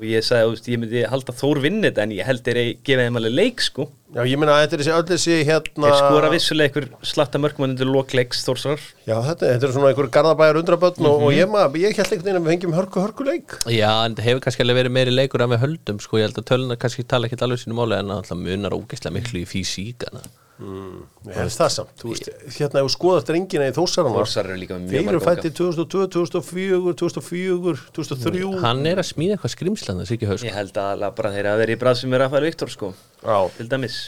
[0.00, 2.56] Og ég sagði, þú veist, ég myndi halda Þór vinni þetta en ég held þeir
[2.56, 3.84] eigi gefa þeim alveg leik sko.
[4.16, 7.38] Já, ég meina að þetta er þessi öll þessi hérna þeir skora vissulega einhver slatta
[7.38, 11.26] mörgmann undir lokleiks Þórsar Já, þetta, þetta er svona einhver Garðabæjar undrabönd og, Mhm.
[11.28, 13.58] og ég, maður, ég held einhvern veginn að við fengjum hörku hörku leik.
[13.68, 16.40] Já, en þetta hefur kannski alveg verið meiri leikur en við höldum sko, ég held
[16.40, 20.24] að töluna kannski tala ekki alveg sínu máli en það munar ógeðslega miklu í físíkana
[20.60, 24.60] Ég held það samt, þú veist, hérna ef þú skoðast drengina í Þórsarana Þórsar eru
[24.60, 29.54] líka með mjög Þeir eru fættið 2002, 2004, 2004, 2003 Hann er að smíða eitthvað
[29.56, 32.16] skrimslan sé ekki haus ég held að alveg bara þeir að vera í brað sem
[32.16, 32.94] er Rafael Viktor sko.
[33.24, 33.98] Já, til dæmis.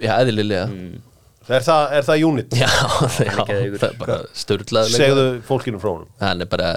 [0.00, 0.66] Já, eðlilega.
[1.50, 2.52] Er það, er það unit?
[2.54, 2.68] Já,
[3.26, 6.10] já að það er bara störlaður Segðu fólkinu frá honum.
[6.22, 6.68] Hann er bara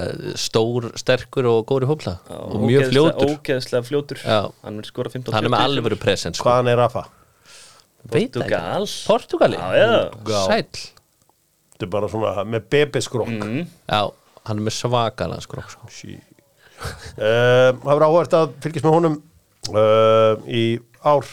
[0.41, 3.35] stór, sterkur og góður í hópla og mjög fljótur.
[3.35, 4.23] ógeðslega fljótur.
[4.25, 4.39] Já.
[4.65, 6.49] hann vil skora 15 Hann er með alvöru presens sko.
[6.49, 7.05] Hvaðan er Rafa?
[8.11, 8.87] Portugal.
[9.07, 9.59] Portugali?
[9.59, 10.69] Sæll
[11.75, 13.57] Þetta er bara svona með bebiskrokk mm.
[13.89, 14.01] Já,
[14.47, 15.89] hann er með svakala skrokk sko.
[15.91, 16.15] sí.
[16.15, 19.17] uh, Það var áhvert að fylgjast með honum
[19.73, 20.65] uh, í
[21.03, 21.27] ár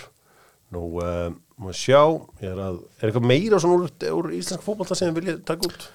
[0.72, 1.28] Nú, uh,
[1.60, 2.00] maður sjá
[2.42, 5.90] er, að, er eitthvað meira svona úr, úr íslenska fótbolta sem þið viljið taka út?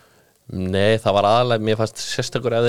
[0.48, 2.68] Nei, það var aðalega, mér fannst sérstakur að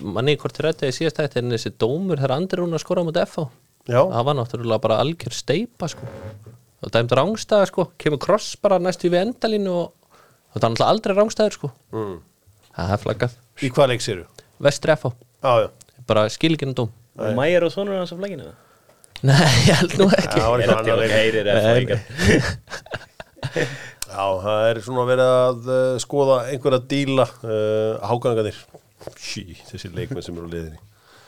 [0.00, 3.26] manni hvort þið rætti í síðast ætti en þessi dómur þegar Andri Rúnar skoraði mútið
[3.26, 3.48] FH
[3.88, 6.08] Já, það var náttúrulega bara algjör steipa sko.
[6.82, 7.82] Og dæmt rángstæða sko.
[7.98, 9.86] kemur kross bara næstu við endalínu og
[10.54, 11.68] þetta er náttúrulega aldrei rángstæður sko.
[11.92, 12.16] mm.
[12.76, 13.32] það er flaggað.
[13.58, 14.24] Í hvað leik séru?
[14.62, 15.06] Vestri FH,
[15.42, 15.68] Já, já.
[16.06, 16.90] Bara skilginn dóm.
[17.18, 18.44] Og Mæjar og sonur hans á flækinu
[19.26, 20.38] Nei, ég held nú ekki.
[20.38, 21.12] Það var eitthvað annar og leik.
[21.16, 21.62] heyrir Nei, F
[24.08, 28.56] Já, það er svona verið að uh, skoða einhverja díla uh, háganganir
[29.18, 30.78] Sí, þessi leikmenn sem eru á leiðinni.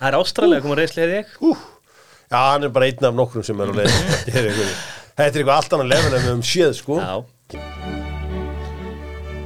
[0.01, 1.27] Það er ástralega hér ég.
[1.43, 1.51] Hú,
[2.31, 4.67] já, hann er bara einn af nokkrum sem eru á leiðinni
[5.17, 7.01] Þetta er eitthvað, allt annað level en við höfum séð, sko.
[7.01, 7.15] Já,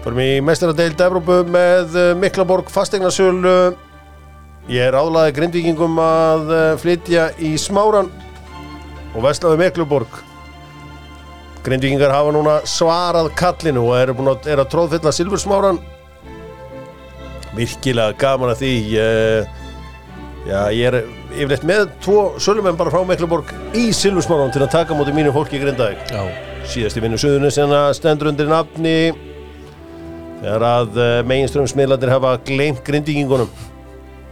[0.04, 3.72] Förum í mestaradeild Evrópu með uh, Miklaborg fastegnarsölu
[4.68, 8.10] Ég er álaði grindvíkingum að uh, flytja í Smáran
[9.14, 10.20] og Vestlaði Miklaborg.
[11.64, 15.80] Grindvíkingar hafa núna svarað kallinu og eru búin að, er að tróðfylla Silfursmáran
[17.56, 19.60] Virkilega gaman að því uh,
[20.44, 20.98] Já, ég er
[21.34, 25.58] yfirleitt með tvo sölumenn bara frá Miklaborg í Silfursmáran til að taka móti mínu fólki
[25.58, 26.02] í Grindavík.
[26.10, 26.22] Já,
[26.70, 28.96] síðasti vinnu suðunni sem stendur undir nafni
[30.40, 33.50] þegar að uh, meginströmsmiðlandir hafa gleymt grindíkingunum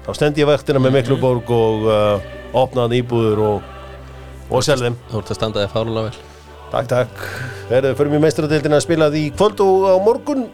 [0.07, 3.71] þá stendi ég vaktina með Mikluborg og uh, opnaðan íbúður og,
[4.51, 4.99] og selði þeim.
[5.11, 6.27] þú ert að standa þig fárulega vel.
[6.73, 7.23] Takk, takk.
[7.69, 10.47] Herðu, förum í meistradeildina að spila því kvöld og á morgun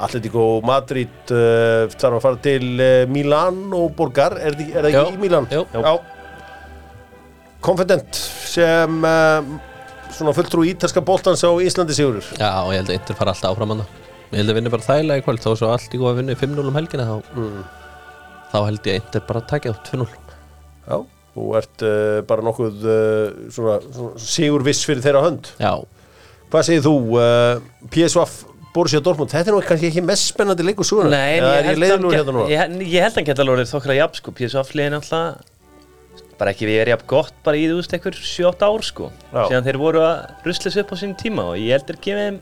[0.00, 5.02] Atletico Madrid uh, þarf að fara til uh, Milan og Borgar er, er það ekki
[5.02, 5.12] Já.
[5.12, 5.48] í Milan?
[5.52, 5.64] Jú.
[5.76, 5.92] Já.
[7.62, 8.18] Confident
[8.52, 9.50] sem uh,
[10.12, 13.52] svona fulltrú ítalska boltans á Íslandi Sigurður Já, og ég held að Inter fara alltaf
[13.52, 13.84] áfram hann
[14.32, 16.68] Ég held að vinna bara þægilega í kvöld Þó svo allt í góða vinnu 5-0
[16.72, 17.16] um helgina þá,
[18.54, 20.06] þá held ég að Inter bara að taka á 2-0
[20.88, 20.96] Já,
[21.36, 21.84] þú ert
[22.30, 22.86] bara nokkuð
[23.52, 25.74] svona, svona sigur viss fyrir þeirra hönd Já,
[26.52, 26.96] Hvað segir þú?
[27.92, 31.50] PSV Borussia Dortmund, þetta er nú kannski ekki mest spennandi leikur svo Nei, en Eða
[31.52, 32.46] ég er ég held leiðinur hann hérna núna?
[32.48, 35.50] ég, ég held hann geta alveg orðið þokkala jafn sko PSV liðin alltaf
[36.40, 39.66] bara ekki við erum jafn gott bara í þú veist einhver 7-8 ár sko síðan
[39.68, 42.38] þeir voru að ruslis upp á sín tíma og ég held þeir gefið þeim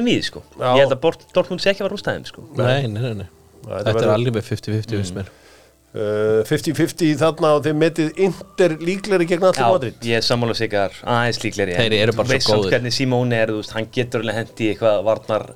[0.00, 0.66] um við sko Já.
[0.74, 3.28] ég held að Dortmund sé ekki að var rústa þeim sko nei, nei, nei, nei.
[3.60, 5.30] Þetta Þetta er alveg með 50-50 mm.
[5.90, 9.96] Mér Uh, 50-50 þarna og þeir metið Inter líklegri gegn allir Madrid?
[10.06, 13.50] ég er sammála sigar aðeins líklegri Þeir eru bara svo Þú veist hvernig Simone er,
[13.50, 15.48] þú veist, hann getur alveg hendi eitthvað varnar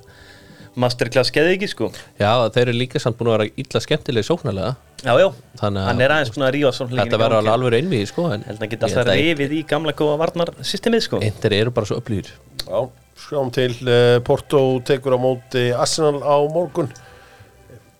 [0.75, 1.87] masterclass geði ekki sko.
[2.19, 4.75] Já, þeir eru líka samt búin að vera illa skemmtileg sóknarlega.
[5.05, 5.27] Já, já,
[5.61, 8.43] Þannig að- hann er aðeins búin að svona Þetta verður alveg alveg einvið sko en
[8.43, 11.19] held að hann geta ég alltaf að reyfið í gamla góða varnar systemið sko.
[11.21, 12.31] Inter eru bara svo upplýður
[12.65, 12.89] Já,
[13.29, 16.91] sjáum til uh, Porto tekur á móti Arsenal á morgun.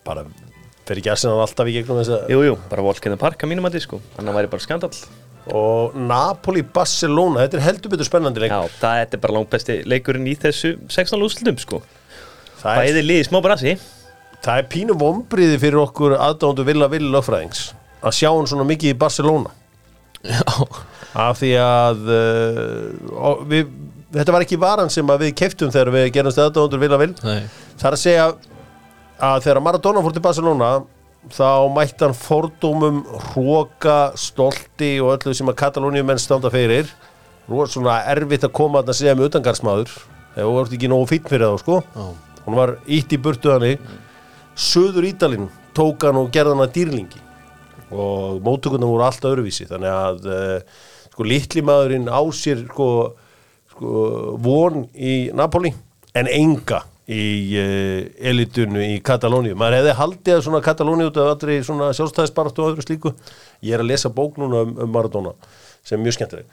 [0.04, 0.26] Bara
[0.86, 3.41] fer ekki Arsenal alltaf í gegnum þess að Jú, jú, bara Walk in the Park
[3.41, 4.93] að mínum að því sko Annar væri bara skandall.
[5.56, 8.54] Og Napoli-Barcelona, þetta er heldur betur spennandi leik.
[8.54, 11.82] Já, það þetta er bara langt besti leikurinn í þessu 16 úrslutum sko.
[12.62, 13.76] Það, er, Bæði liði smá brasi.
[14.45, 17.67] Það er pínu vombriði fyrir okkur aðdándu Villa Villa lögfræðings
[18.06, 19.54] að sjá hann svona mikið í Barcelona.
[20.26, 20.41] Já,
[21.21, 23.69] af því að uh, við,
[24.15, 27.45] þetta var ekki varan sem að við keftum þegar við gerumst aðdándur Villa Vill nei.
[27.78, 28.28] Það er að segja
[29.21, 30.69] að þegar Maradona fór til Barcelona
[31.34, 33.01] þá mætti hann fordómum
[33.32, 36.89] hróka, stolti og öllu sem að Katalónium menn standa fyrir.
[37.49, 39.91] Og svona erfitt að koma að segja með utangarsmaður
[40.36, 41.82] þegar þú vart ekki nógu fýtt fyrir þá sko.
[41.95, 42.06] Já.
[42.45, 43.78] hún var ítt í burtu hann
[44.56, 47.21] söður Ítalinn tók hann og gerði hann að dýrlingi.
[47.91, 50.82] Og móttökurnar voru allt öðruvísi þannig að uh,
[51.13, 52.89] sko litli maðurinn á sér sko,
[53.71, 55.73] sko von í Napoli
[56.15, 57.26] en enga í
[57.62, 58.00] uh,
[58.32, 59.56] elitunnu í Katalóníu.
[59.58, 63.13] Maður hefði haldið að svona Katalóníu út af allri svona sjálfstæðisbaratu og öðru slíku.
[63.65, 65.36] Ég er að lesa bók núna um, um Maradona
[65.86, 66.50] sem er mjög skemmtileg.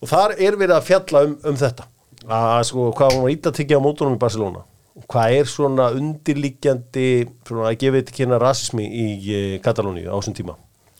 [0.00, 1.88] Og þar er verið að fjalla um, um þetta.
[2.26, 4.64] Að sko hvað hún var ít að tyggja á mótunum í Barcelona.
[5.12, 7.08] Hvað er svona undirliggjandi
[7.44, 10.56] svona að gefa þetta kynna rasismi í uh, Katalóníu á þessum tíma?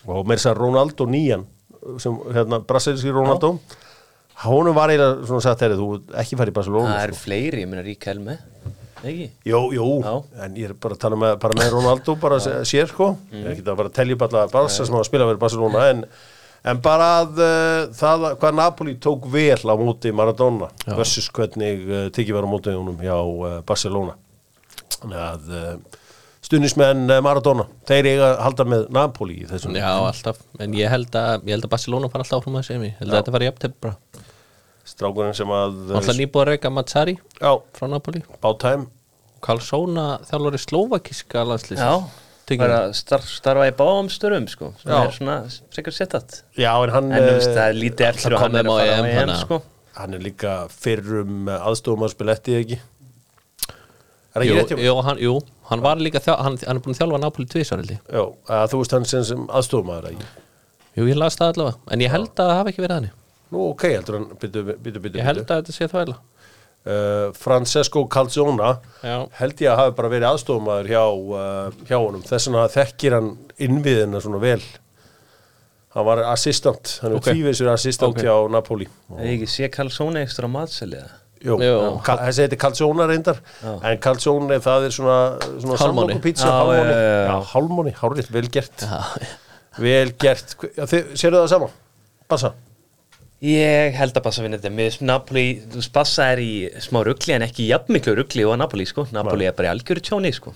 [0.07, 1.49] Og þess að Ronaldo nýjan
[2.03, 3.57] sem hérna brasilíski Ronaldo
[4.45, 7.25] honum var eiginlega svona sagt herri þú ert ekki farið í Barcelona Það eru sko.
[7.25, 8.45] fleiri, ég meina Ríkæl með
[9.07, 9.27] Ekki?
[9.45, 10.15] Jú, jú, Já.
[10.45, 12.65] en ég er bara að tala með, bara með Ronaldo bara mm.
[12.67, 15.31] sér sko, ég er ekki að bara að telja upp alla Barca sem hafa spilað
[15.31, 16.01] fyrir Barcelona en,
[16.73, 21.85] en bara að uh, það að- hvað Napoli tók vel á móti Maradona versus hvernig
[21.87, 24.17] uh, tekið var á móti honum hjá uh, Barcelona.
[24.97, 26.03] Þannig að uh,
[26.47, 30.91] stuðnismenn uh, Maradona, þeir eiga að halda með Napoli í þessum Já, alltaf, en ég
[30.91, 33.21] held að ég held að Barcelona fara alltaf áfram að segja mig Ég held að
[33.21, 33.99] þetta fara jafntefn bara
[34.87, 38.23] strákurinn sem að Alltaf nýbúið að reyka Mazzari já, frá Napoli.
[38.43, 38.87] Bátæm
[39.45, 41.93] Karlsóna þjálfari slóvakíska landslýs Já,
[42.59, 44.73] bara starf, starfa í báðum störum sko.
[44.81, 44.99] Sem Já.
[45.03, 45.37] er svona
[45.75, 48.45] frekar settat já, en hann En þú veist, eh, það er lítið eftir það og
[48.45, 49.63] hann er að fara á EM, þannig að- sko.
[49.97, 52.81] Hann er líka fyrrum aðstofum að spila eftir ekki?
[54.37, 54.85] Er ekki jú, rétt hjá mér?
[54.87, 55.35] jú, hann, jú,
[55.71, 58.01] hann var líka þjá, hann, hann er búin að þjálfa Napoli ég.
[58.13, 60.27] Já, að þú veist hann sem, sem aðstofumæður ekki?
[60.97, 63.11] Jú, ég las það allavega, en ég held að það hafi ekki verið hann
[63.53, 66.17] Nú, ok, heldur hann, byttu, byttu, byttu Ég held að þetta sé þvæla.
[66.87, 69.17] Uh, Francesco Calzona Já.
[69.41, 71.03] held ég að hafi bara verið aðstofumæður hjá,
[71.35, 73.31] uh, hjá honum, þess vegna þekkir hann
[73.67, 74.61] innviðina svona vel.
[75.97, 77.25] Hann var assistant, hann er Ok.
[77.25, 77.35] okay.
[77.35, 78.23] tvíveisur assistant Ok.
[78.23, 78.87] hjá Napoli.
[79.11, 81.15] Hefði ekki sé Karlsson ekstra á matseli eða?
[81.45, 81.57] Jú,
[82.07, 85.17] þessi heiti Calzone reyndar en Calzone það er svona,
[85.61, 87.27] svona Já, já, já, já.
[87.29, 88.87] Já, hálfmáni, hárið, vel gert.
[88.87, 89.27] Já,
[89.85, 91.75] vel gert, já, sérðu það saman
[92.27, 92.55] Bassa,
[93.45, 97.35] Ég held að Bassa vinna þetta finnst Napoli, þú veist, Bassa er í smá ruggli
[97.37, 99.05] en ekki jafn miklu ruggli og að Napoli sko.
[99.13, 100.55] Napoli er bara í algjöru tjóni sko.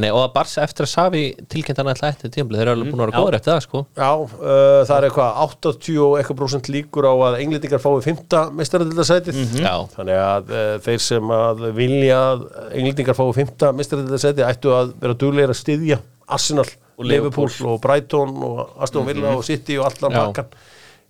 [0.00, 2.94] Nei, og að Barca eftir að Savi tilkynnt hann alltaf eftir tímabli, þeir eru alveg
[2.94, 6.40] búin að vera góður eftir það, sko já, uh, það er eitthvað 80 og eitthvað
[6.40, 9.74] prósent líkur á að englendingar fái fymta mestaradildasætið Já.
[9.92, 12.46] þannig að uh, þeir sem að vilja að
[12.80, 16.00] englendingar fái fymta mestaradildasætið ættu að vera duglegir að styðja
[16.32, 16.64] Arsenal,
[16.96, 17.74] Liverpool, Liverpool.
[17.74, 20.46] og Brighton og Aston Villa og City og allan Já.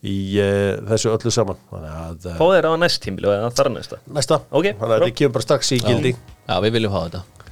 [0.03, 1.61] Í uh, þessu öllu saman.
[1.71, 4.01] Þannig að uh, Fá þeir á næst tímili og þar næsta.
[4.11, 6.13] Næsta, Ok, þannig að þetta kemur bara strax í gildi.
[6.49, 7.49] Já, við viljum hafa þetta.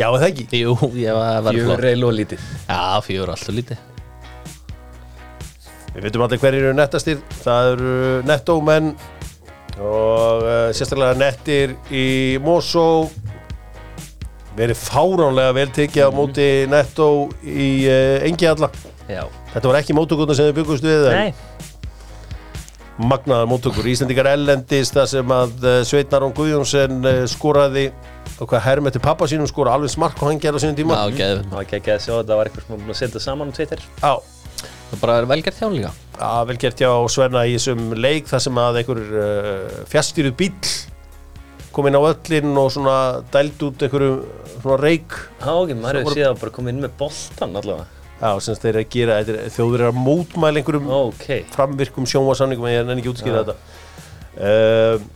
[0.00, 0.46] Já, er það ekki?
[0.62, 2.44] Jú, ég var að vera Fjögur reil og lítið.
[2.70, 3.86] Já, fjögur alltaf lítið.
[5.90, 7.94] Við veitum allir hverjir eru nettastir Það eru
[8.28, 8.92] nettómenn
[9.80, 12.04] og uh, sérstaklega nettir í
[12.44, 13.08] Mosó.
[14.58, 17.08] Verið fáránlega vel tekið á móti nettó
[17.42, 18.70] í uh, engi alla
[19.10, 19.24] Já.
[19.54, 21.30] Þetta var ekki móttökurna sem þið byggust við en Nei,
[23.00, 23.86] magnaðar móttökur.
[23.90, 27.86] Íslendingar ellendist þar sem að uh, Sveitnarón Guðjónsson uh, skoraði
[28.40, 30.98] og hvað herm eftir pappa sínum skora alveg smark og hann gerði á sínum tíma.
[30.98, 33.24] Já, geðum það var ekki ekki að sjá að það var eitthvað sem að setja
[33.24, 33.88] saman um Twitter.
[34.02, 34.12] Já,
[34.90, 35.90] Það bara er velgert hjá hann líka.
[36.18, 40.72] Já, vel gert hjá Svenna í þessum leik þar sem að einhver uh, fjastýruð bíl
[41.70, 42.96] kom inn á öllin og svona
[43.30, 44.16] dæld út einhverju
[44.58, 47.99] svona reik Já, ok, maður Svo hefur séð að bara koma inn með boltan allavega
[48.20, 52.08] Já, sem þeir eru að gera, þetta er- þjóðir eru að mótmæla einhverjum Ok, framvirkum
[52.10, 53.56] sjónvarsamningum en ég nenni ekki útskýra þetta.
[54.40, 55.06] Uh,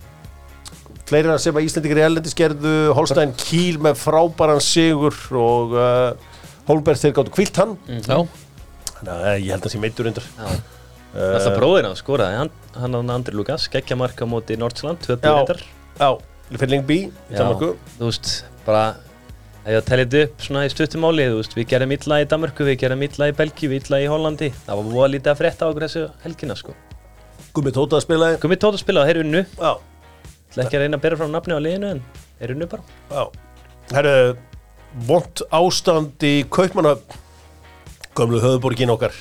[1.05, 6.39] Fleira sem að Íslendingar í ellendis gerðu Holstein Kiel með frábæran sigur og uh,
[6.71, 7.77] Holberg þeir gáttu kvilt hann.
[8.09, 8.23] Já,
[9.05, 10.47] Þannig að ég held að sé meittur undir já.
[11.15, 12.49] Alltaf bróðir hann skoraði, hann,
[12.81, 15.61] hann og Andri Lukas geggja marka á móti Nordsland, tvö Já, byrjar
[16.01, 16.09] já,
[16.57, 17.69] fyrir Lingby í Danmarku
[18.01, 18.31] þú veist,
[18.67, 18.81] bara
[19.65, 22.83] ef ég tellið upp svona í stuttumáli þú veist, við gerum illa í Danmarku, við
[22.83, 25.69] gerum illa í Belgíu, við illa í Hollandi, það var búið lítið að frétta á
[25.71, 26.75] okkur þessu helgina sko.
[27.57, 29.71] Gummi Tóta spilaði Komið tótt að spila og þeir unnu, Já,
[30.51, 32.03] ætla ekki að reyna að bera frá nafni á liðinu en
[32.43, 32.99] þeir unnu bara.
[33.09, 33.23] Já,
[33.95, 34.17] herru,
[35.09, 37.21] vont ástand í Kaupmannhöfn,
[38.19, 39.17] gömlu höfuborgin okkar,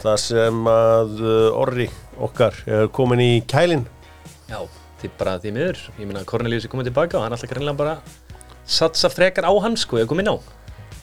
[0.00, 1.90] það sem að uh, orri
[2.24, 3.84] okkar er komin í kælin.
[4.48, 4.62] Já,
[5.02, 7.82] því bara því miður, ég minna að Cornelius er komið tilbaka og hann ætla greinlega
[7.82, 8.24] bara að
[8.66, 10.36] satsa frekar á hann sko, ég kom inn á.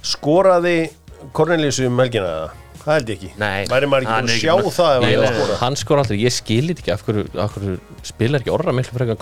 [0.03, 0.91] Skoraði
[1.31, 2.51] Cornelius um helgina eða?
[2.83, 3.27] Það held ég ekki.
[3.39, 5.29] Nei, Væri maður hann ekki er búin að ekki sjá það ef Nei, hann er
[5.29, 5.57] að skora?
[5.61, 7.75] hann skor alltaf, ég skilit ekki af hverju, af hverju
[8.09, 9.19] spilar ekki orra miklu frekar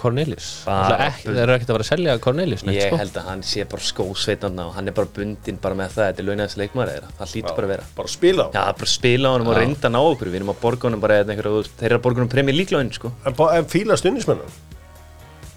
[1.12, 2.97] ekki, Þeir eru ekkert að vera að selja Cornelius neitt, Ég sko.
[3.04, 6.25] held að hann sé bara skósveitanna og hann er bara bundinn bara með það, þetta
[6.25, 7.88] er launæðis leikmaður þeirra, það hlýtur bara að vera.
[8.01, 8.47] Bara spila á.
[8.58, 11.06] Já, bara spila á honum og reynda að ná okkur, við erum að borga honum
[11.06, 13.13] bara eða einhverju, þú veist, þeir eru að borga honum premjör líklaun, sko.
[13.30, 14.58] En, en fíla stundismennan?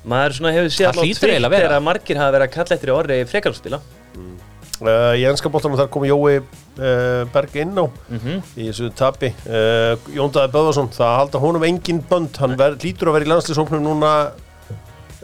[0.04, 1.68] Maður svona hefur séð Það hlýtur eiginlega að vera.
[1.70, 3.80] þegar margir hafa verið að kalla eftir í orði frekar að spila.
[4.84, 8.40] Uh, í ennska bóltanum þar kom Jói uh, Berg inn á Mhm.
[8.58, 9.30] í þessu tapi.
[9.46, 12.36] Uh, Jón Daði Böðvarsson, það halda honum engin bönd.
[12.42, 14.10] Hann ver, lítur að vera í landslýsóknum núna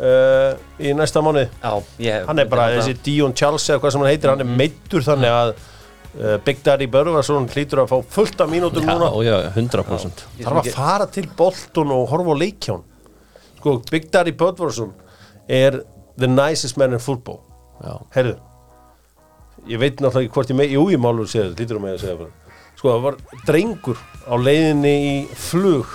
[0.00, 1.48] uh, í næsta mánuði.
[1.60, 1.72] Já,
[2.06, 5.04] ég hann er bara þessi Dion Charles eða hvað sem hann heitir, hann er meittur
[5.04, 9.10] þannig að uh, Big Daddy Böðvarsson lítur að fá fullt af mínútum Já, núna.
[9.12, 12.80] ó, já, 100% þarf að fara til Bolton og horfa á leikján
[13.60, 14.92] sko, Big Daddy Böðvarsson
[15.48, 15.82] er
[16.20, 17.40] the nicest man in football.
[17.80, 18.36] Já, Herðu
[19.68, 21.82] Ég veit náttúrulega ekki hvort ég með Jú, ég málur að segja þetta, lítur um
[21.84, 22.54] mig að segja bara.
[22.78, 23.18] Sko, það var
[23.48, 25.90] drengur á leiðinni í flug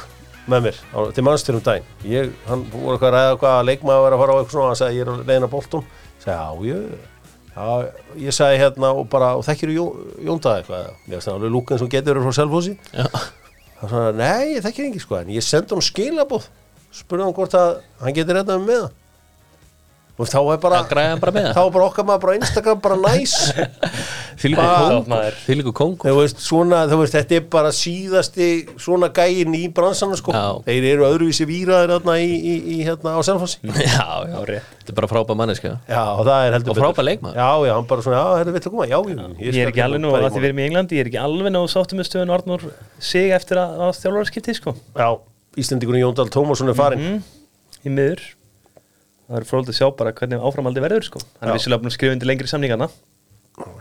[0.46, 1.88] með mér á, til mannstyrum daginn.
[2.06, 4.80] Ég, hann voru eitthvað að ræða hvað leikmaður var að fara á eitthvað svona, hann
[4.82, 5.88] sagði ég er leiðin á Bolton
[6.22, 7.66] sagði, já, ég já,
[8.28, 9.86] ég sagði hérna og bara, og þekkir Jó,
[10.28, 12.76] Jóndaði eitthvað, ég það alveg lúkan sem getur frá Selfossi.
[12.94, 13.08] Já,
[13.82, 16.46] hann sagði, nei, ég þekkir ekki sko en ég sendi hann skilabóð
[16.96, 18.94] spurði hann hvort að hann getur mig með það.
[20.16, 20.78] Og þá er bara
[21.20, 23.34] bara með þá er bara okkar maður bara Instagram bara næs.
[24.40, 24.52] Því
[25.60, 26.08] líku kóngur.
[26.08, 28.48] Þú veist, svona, þú veist, þetta er bara síðasti
[28.80, 30.34] svona gæin í bransanum sko.
[30.36, 30.60] Já.
[30.68, 33.60] þeir eru öðruvísi víraðir þarna í, í, í hérna á Selfossi.
[33.86, 34.72] Já, já, rétt.
[34.82, 37.40] þetta er bara frábæð manneska já, og það er heldur Og frábær leikmaður.
[37.40, 39.24] já, já, hann bara svona, já, þetta vil koma, já, já.
[39.46, 41.56] Ég er ekki alveg nú, að því við erum í Englandi, ég er ekki alveg
[41.56, 42.68] nú sáttum með stöðun Arnur
[43.12, 44.76] sig eftir að, að þjálfarskipti, sko.
[44.96, 45.10] já,
[45.58, 47.24] Íslendingurinn Jóndal Tómasson er farin Mm,
[47.86, 48.22] í miður.
[49.30, 51.20] Það er fróld að sjá bara hvernig áframaldi verður, sko.
[51.42, 51.54] Hann Já.
[51.54, 52.90] er vissulega búin að skrifa undir lengri samningana.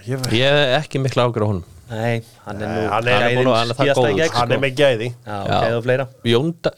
[0.07, 3.09] ég, veit- Ég hef ekki mikla ágjör á honum Nei, hann er nú Nei, hann
[3.09, 4.63] er- er að- hann er í góður, gegn, hann er sko.
[4.65, 5.09] með gæði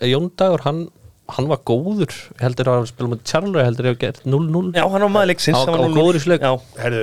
[0.02, 0.88] Jóndagur, hann,
[1.28, 5.00] hann var góður heldur að spila með Charlie Ég heldur að gert 0-0 Já, hann
[5.02, 5.56] var maður leiksins.
[5.56, 5.94] Hann var á 0-0.
[5.94, 6.20] góður í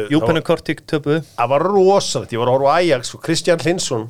[0.10, 1.24] Júpenu var- Kortík töpuðu.
[1.38, 4.10] það var rosalegt, ég var að horfa á Ajax og Kristján Hlinsson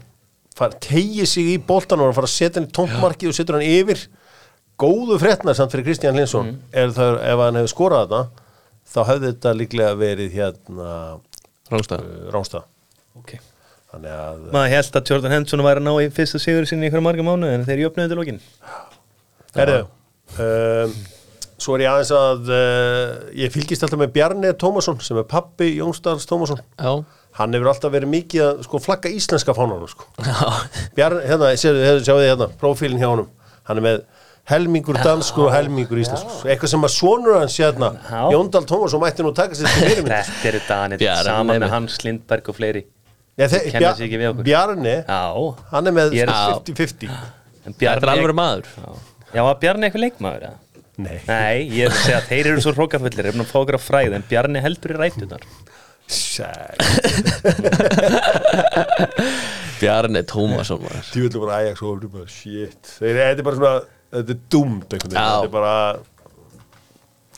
[0.58, 3.66] tegið sig í boltan og var fara að setja hann í tóntmarki og setur hann
[3.66, 4.04] yfir.
[4.84, 6.60] Góðu fréttnar samt fyrir Kristján Linsson Mm.
[6.74, 8.22] er það ef hann hefur skorað þetta
[8.94, 10.94] þá hefði þetta líklega verið hérna
[11.72, 12.64] Rángstæð uh, Rángstað
[13.18, 13.36] Ok.
[13.94, 16.90] Þannig að Maður held að Jordan Henson væri að ná í fyrsta sigur sinni í
[16.90, 18.40] einhverja marga mánu en þeir jöfnuðu til lokin.
[19.54, 19.84] Herðu,
[20.42, 20.96] um,
[21.62, 25.76] svo er ég aðeins að uh, ég fylgist alltaf með Bjarni Tómasson sem er pappi
[25.78, 26.62] Jónstars Tómasson.
[26.82, 27.04] Já,
[27.40, 30.06] hann hefur alltaf verið mikið að sko, flagga íslenska fánanum sko.
[30.22, 30.50] já,
[30.98, 33.30] Bjarni, hérna, séu þið hérna prófílinn hjá honum,
[33.70, 34.02] hann er með
[34.52, 36.50] helmingur danskur og helmingur íslenskur.
[36.52, 37.94] Eitthvað sem að sonur hans hérna.
[38.34, 41.96] Jóndal Tómasson mætti nú taka sér til fyrirmynd Þetta eru Danir Bjarni, saman með Hans
[42.04, 42.84] Lindberg og fleiri.
[43.40, 44.44] Okkur.
[44.46, 45.22] Bjarni, Já.
[45.72, 47.16] hann er með Ég er- sko 50-50
[47.64, 48.68] En þetta er alveg maður.
[48.76, 48.92] Já,
[49.34, 50.44] Já, var Bjarni eitthvað leikmaður?
[50.50, 50.60] eða?
[51.02, 53.82] Nei, Nei, ég er að segja að þeir eru svo hrókafullir, að fá okkur á
[53.82, 55.73] fræð en Bjarni heldur í rætunar sæl
[59.82, 61.08] Bjarni Tómasson maður.
[61.12, 62.84] Tjóðlega bara Ajax og bara shit.
[63.00, 63.74] Þeir, Þetta er bara svona,
[64.14, 64.40] þetta er
[65.18, 65.26] Já.
[65.26, 65.76] þetta er bara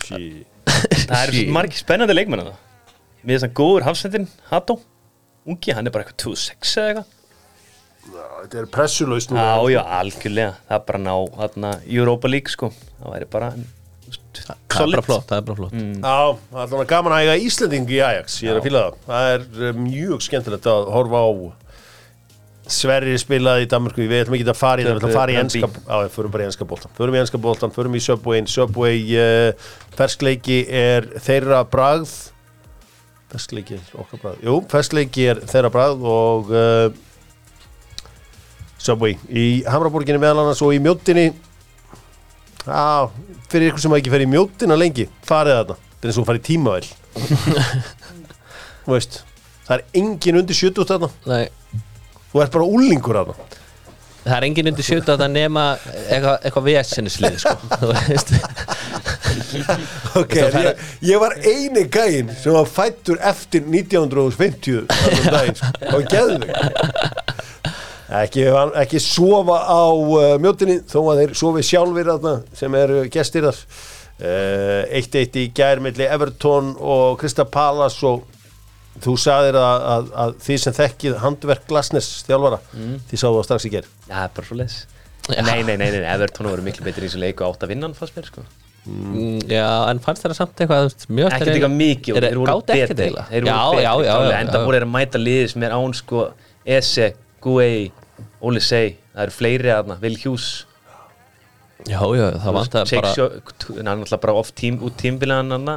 [0.06, 0.46] shit.
[1.10, 2.60] Það eru svo margir spennandi leikmenn að það
[3.26, 4.74] Mér finnst hann góður hafsendin, Hattó
[5.46, 7.08] Ungi, hann er bara eitthvað 26 eða eitthvað.
[8.06, 12.68] Þetta er pressulaust nú Já, já, algjörlega, það er bara ná þarna, Europa League sko.
[13.00, 13.48] Það væri bara
[14.42, 15.76] en, Það er bara flott, það er bara flott.
[15.76, 16.18] Já,
[16.52, 18.98] það er alveg gaman að eiga Íslanding í Ajax, ég er að fýla það.
[19.06, 21.30] Það er eh, mjög skemmtilegt að horfa á
[22.66, 25.34] Sverri spilaði í Danmarku, við ætlum ekki að fara í það, við ætlum að fara
[25.34, 28.02] í enska, já, við förum bara í enska bóltan, förum í enska bóltan, förum í
[28.02, 32.16] Subwayin, Subway uh, ferskleiki er þeirra bragð,
[33.30, 36.88] ferskleiki er okkar bragð, jú, ferskleiki er þeirra bragð og uh,
[38.82, 41.30] Subway í Hamraborginni meðal annars og í mjóttinni
[42.66, 43.10] Já,
[43.52, 46.42] fyrir ykkur sem ekki fer í mjóttina lengi farið þarna, þetta er eins og fara
[46.42, 46.88] í tímavæl
[48.86, 49.20] Þú veist
[49.66, 51.12] það er engin undir 70 þarna.
[51.30, 51.46] Nei,
[52.32, 53.38] þú ert bara úlingur þarna.
[54.26, 57.56] Það er enginn undir sjötu að það nema eitthvað eitthva VS-sinnislið sko.
[57.82, 58.32] Þú veist.
[60.18, 66.08] Ok, ég, ég var eini gæinn sem var fættur eftir 1950 þannum daginn, sko, og
[66.10, 67.35] geðvig
[68.22, 68.46] ekki,
[68.84, 73.60] ekki sofa á uh, mjóttinni þó að þeir sofi sjálfir þarna sem eru gestir þar
[73.60, 78.26] uh, 1-1 í gærmilli Everton og Krista Palas og
[79.04, 82.62] þú sagðir að, að, að því sem þekkið handverk Glasnes þjálfara,
[83.10, 84.78] því sáðu það strax í gær Já, bara svo leis
[85.26, 85.42] Já.
[85.42, 87.88] Nei, nei, nei, nei, Everton voru miklu betri í þessu leiku og átt að vinna
[87.90, 88.46] hann fannst mér sko
[88.86, 93.08] Mm, Já, en fannst þeirra samt eitthvað mjög Ekkert eitthvað mikið og þeir voru betri?
[93.32, 94.28] Þeir voru Já, betri, já, já, klálega.
[94.30, 94.66] já, Enda já.
[94.68, 96.20] voru þeir að mæta liðið sem er án sko
[96.76, 97.08] Ese,
[97.46, 97.92] Guei,
[98.42, 100.48] Óli Sey Það eru fleiri aðna, Will Hughes.
[101.86, 105.70] Já, já, það vantaði bara Hann er náttúrulega bara oft tím, út tímbilaðan hann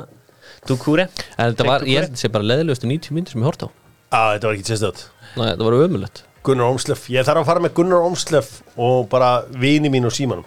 [0.68, 3.48] Dukure En þetta var, ég held að þetta sé bara leðilegustu 90 myndir sem ég
[3.50, 3.70] horta á.
[4.18, 5.04] Að þetta var ekki sérstöð
[5.38, 9.30] Nei, það var ömulegt Gunnar Ómsleff, ég þarf að fara með Gunnar Ómsleff og bara
[9.60, 10.46] vini mín og símanum.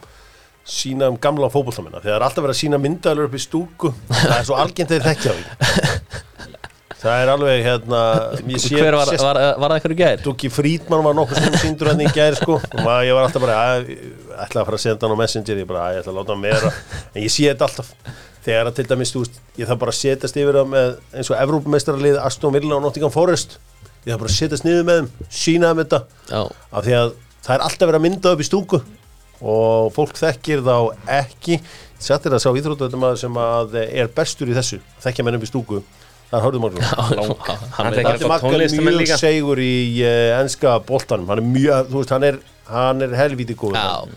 [0.65, 3.91] Sína um gamla fótbolltamina þegar það er alltaf verið að sína myndaðalur upp í stúku.
[4.09, 6.23] Það er svo algengt að þið þekkja því
[7.01, 8.01] það er alveg hérna
[8.61, 10.19] sé, Hver var, var, var það eitthvað í gær?
[10.25, 12.57] Duggi Frídmann var nokkuð sem síndur hann í gær sko.
[12.61, 15.61] Og ég var alltaf bara að ætla að fara að senda hann á Messenger.
[15.63, 16.71] Ég bara að ég ætla að láta hann vera.
[17.11, 17.91] En ég sé þetta alltaf.
[18.45, 21.29] Þegar að til dæmis þú veist ég þarf bara að setjast yfir það með eins
[21.29, 23.57] og Evrópumeistaralið Aston Villa og Nottingham Forest.
[24.05, 26.01] Ég þarf bara að setjast niður með þeim sína þeim þetta.
[26.31, 28.81] Já, af því að það er alltaf verið að mynda upp í stúku.
[29.41, 30.75] Og fólk þekkir þá
[31.21, 31.57] ekki.
[32.01, 35.49] Satt er að sá íþróttöðum sem að er bestur í þessu þekkja menn upp í
[35.49, 35.83] stúku
[36.31, 38.07] það er hörðum já, orðum hann Hann veit þekkir allt.
[38.07, 39.19] Þetta er bara Magga tónlistamenn mjög líka.
[39.19, 41.29] segur í uh, enska boltanum.
[41.31, 42.39] Hann er mjög, þú veist, hann er
[42.71, 44.07] hann er helvíti góð Já,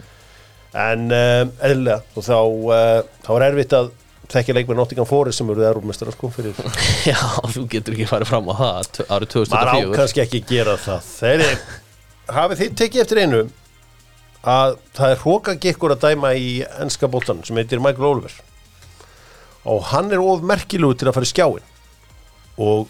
[0.85, 3.90] en uh, eðlilega og þá, uh, þá er erfitt að
[4.35, 6.57] þekkja leikmenn Nottingham Forest sem eru erumestara sko fyrir
[7.11, 7.18] já,
[7.55, 10.79] þú getur ekki farið fram á það árið maður á 2004 kannski ekki að gera
[10.87, 11.11] það.
[11.18, 11.44] Þeir
[12.38, 13.44] hafið þið tekið eftir einu?
[14.44, 16.48] Að það er hrókagikkur að dæma í
[16.85, 18.35] enska boltan sem heitir Michael Oliver.
[19.72, 21.70] Og hann er of merkilugur til að fara í skjáin
[22.60, 22.88] og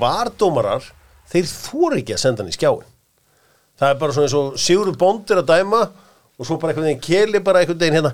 [0.00, 0.84] vardómarar
[1.30, 2.86] þeir þóri ekki að senda hann í skjáin
[3.80, 5.80] það er bara svona eins og Sigurður Bond er að dæma
[6.40, 8.12] og svo bara einhvern veginn keli bara einhvern veginn hérna.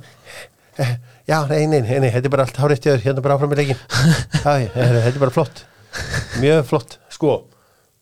[0.83, 0.93] Eh,
[1.31, 3.59] já, nei, nei, nei, þetta er bara allt hárétt hjá þér, hérna bara áfram í
[3.61, 5.65] leikin ég- þetta er bara flott.
[6.43, 7.37] Mjög flott, sko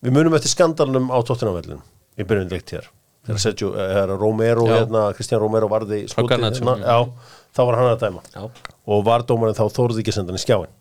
[0.05, 1.81] við munum eftir skandalnum á tóttunarvellin
[2.21, 2.89] í byrjun leikt hér.
[3.25, 4.75] Þegar Sergio, eða Romero, Já.
[4.83, 6.61] hérna, Kristján Romero varði Garnacho.
[6.61, 8.25] hérna, já, þá var hann að dæma.
[8.35, 8.43] Já.
[8.85, 10.73] og vardómarinn þá þóruði ekki að senda hann í skjáin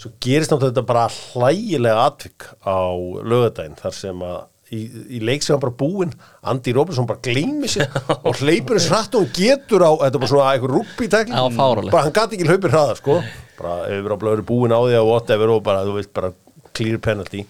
[0.00, 2.80] svo gerist náttúrulega þetta bara hlægilega atvik á
[3.20, 4.38] lögadaginn þar sem að
[4.72, 4.80] í,
[5.18, 6.12] í leik sem hann bara búinn
[6.52, 7.90] Andy Robertson bara gleymi sér
[8.26, 11.56] og hleypur þess hratt og getur á þetta er bara svona eitthvað rúbbi tækling Já,
[11.58, 11.92] fáránlegt.
[11.94, 13.18] bara hann gati ekki hlaupir hraða sko.
[13.60, 16.32] Bara yfir á blöður búinn á því að whatever og bara þú veist bara
[16.72, 17.42] clear penalty.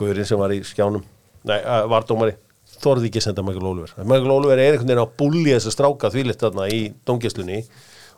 [0.00, 1.02] Guðurinn sem var í skjánum
[1.44, 2.38] nei, uh, vardómari
[2.80, 3.92] þorði ekki að senda Michael Oliver.
[4.00, 7.58] Michael Oliver er einhvern veginn að búlja þess að stráka þvílitt þarna í dómgæslunni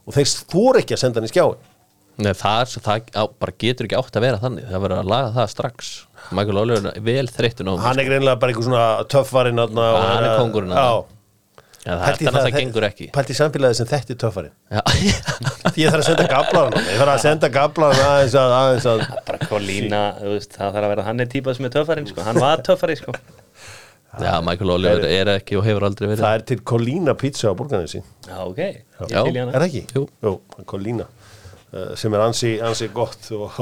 [0.07, 1.72] og þeir þor ekki að senda hann í skjáin
[2.21, 4.67] Nei, það, það á, bara getur ekki átt að vera þannig.
[4.69, 5.89] Það verður að laga það strax.
[6.37, 10.29] Michael Oliver er vel þreyttur á hann er greinlega bara einhver svona töffarinn Hann er
[10.29, 11.19] að- kóngurinn já, þarna.
[11.83, 11.97] ja,
[12.37, 13.09] það, gengur ekki.
[13.17, 14.53] Pælt í samfélagi sem þetta er töffarinn.
[14.71, 14.83] Já,
[15.73, 19.03] Því ég þarf að senda gablan Ég þarf að senda gablan aðeins að, aðeins að
[19.31, 22.27] bara Kolína, þú veist, það þarf að vera hann er típað sem er töffarinn, sko,
[22.29, 23.17] hann var töffari, sko.
[24.21, 26.21] Já Michael Oliver er ekki og hefur aldrei verið.
[26.23, 28.03] Það er til Colina pizza á borgarnesi.
[28.29, 29.23] Já, ok, ég Já.
[29.25, 29.47] hana.
[29.49, 29.83] Er það ekki?
[29.97, 30.03] Jú.
[30.23, 30.33] Jú
[30.69, 31.07] Colina.
[31.09, 31.22] uh,
[31.97, 33.61] sem er ansi, ansi gott og,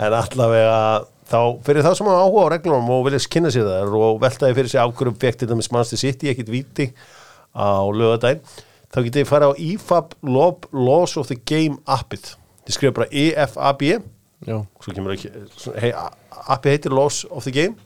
[0.00, 0.78] en allavega
[1.30, 4.56] þá fyrir þá sem hafa áhuga á reglunum og viljast kynna sér þær og veltaði
[4.56, 6.88] fyrir sig ákvörum fekk til dæmis Manchester City ekkit víti
[7.54, 8.42] á lögadaginn
[8.90, 12.32] þá getið þið fara á E IFAB Lob Laws of the Game appið.
[12.66, 13.84] Þið skrifa bara E EFAB
[14.48, 15.28] Já, svo kemur ekki
[15.82, 15.90] hei,
[16.48, 17.76] appi heitir Laws of the Game.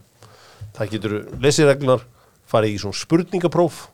[0.77, 2.05] Það getur lesið reglunar
[2.51, 3.89] farið í svona spurningapróf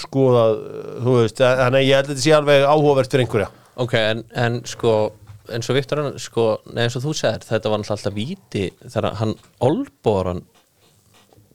[0.00, 0.54] skoðað
[1.04, 3.50] þú veist, þannig að ég held að þetta sé alveg áhugavert fyrir einhverja.
[3.82, 4.94] Ok, en, en sko
[5.52, 9.34] eins og Viktor, sko, nei eins og þú segir þetta var alltaf víti þegar hann
[9.64, 10.42] olbóður hann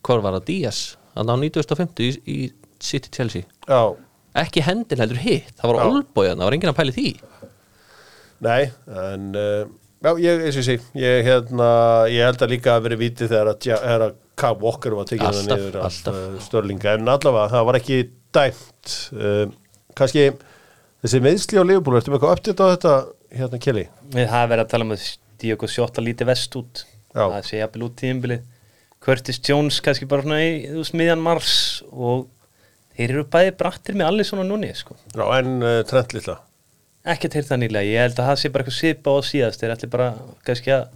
[0.05, 0.81] hvað var það, Díaz,
[1.17, 3.47] hann á 1950 í, í City Chelsea.
[3.67, 3.95] Já,
[4.43, 7.09] ekki hendin heldur hitt, það var olbóið það var enginn að pæli því.
[8.45, 8.61] Nei
[9.05, 9.63] en uh,
[10.05, 11.69] já, ég, ég segi ég, hérna,
[12.11, 14.51] ég held að líka að veri viti þegar að, K.
[14.61, 16.17] Walker var tekið niður af alltaf.
[16.17, 18.01] uh, Störlinga, en allavega það var ekki
[18.37, 19.45] dæmt uh,
[19.97, 20.27] kannski
[21.01, 22.93] þessi meðsli á Leopold, ertu með eitthvað uppdýtt á þetta
[23.39, 23.87] hérna Kelly?
[24.13, 25.07] Við hafa verið að tala um að
[25.41, 26.83] Diogo Sjóta lítið vest út
[27.17, 27.23] Já.
[27.25, 28.39] það sé jafnvel út tíðinbili
[29.03, 31.55] Curtis Jones kannski bara svona í þú veist, miðjan mars
[31.91, 32.27] og
[32.97, 34.97] þeir eru bæði brattir með allir svona núni sko.
[35.13, 36.39] Já, en uh, trend litla
[37.13, 39.75] ekkert heyrt það nýlega, ég held að það sé bara eitthvað svipa á síðast, þeir
[39.75, 40.07] ætli bara
[40.47, 40.87] kannski að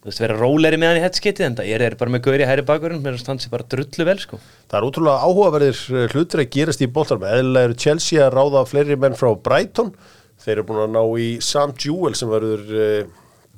[0.00, 2.64] þú veist, vera róleri með hann í headskiti en það er bara með gauri hæri
[2.64, 4.38] bakurinn mér finnst hann sé bara drullu vel sko
[4.70, 7.24] Það er útrúlega áhugaverðir uh, hlutir að gerast í boltarum.
[7.26, 9.90] Eðlilega eru Chelsea að ráða fleiri menn frá Brighton.
[10.40, 13.56] Þeir eru búin að ná í Sam Jewell sem verður, uh,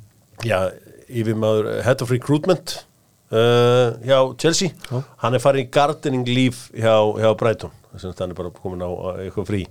[0.48, 0.56] já,
[1.12, 2.78] yfirmaður Head of Recruitment
[3.28, 4.72] uh, hjá Chelsea.
[5.20, 7.76] Hann er farin í gardening líf hjá, hjá Brighton.
[7.92, 8.90] Þess að hann er bara komin á
[9.20, 9.62] eitthvað frí.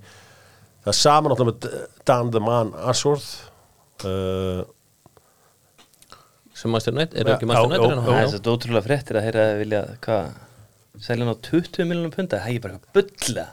[0.81, 3.29] Það er saman náttúrulega með Dan the Man Ashworth.
[4.01, 4.63] Uh,
[6.57, 9.81] sem Master United, eru ekki Master en það er þetta ótrúlega fréttir að þeirra vilja
[10.05, 10.31] hvað,
[11.01, 12.39] selja hann á 20 miljonum punda?
[12.41, 13.45] Það er bara eitthvað bulla.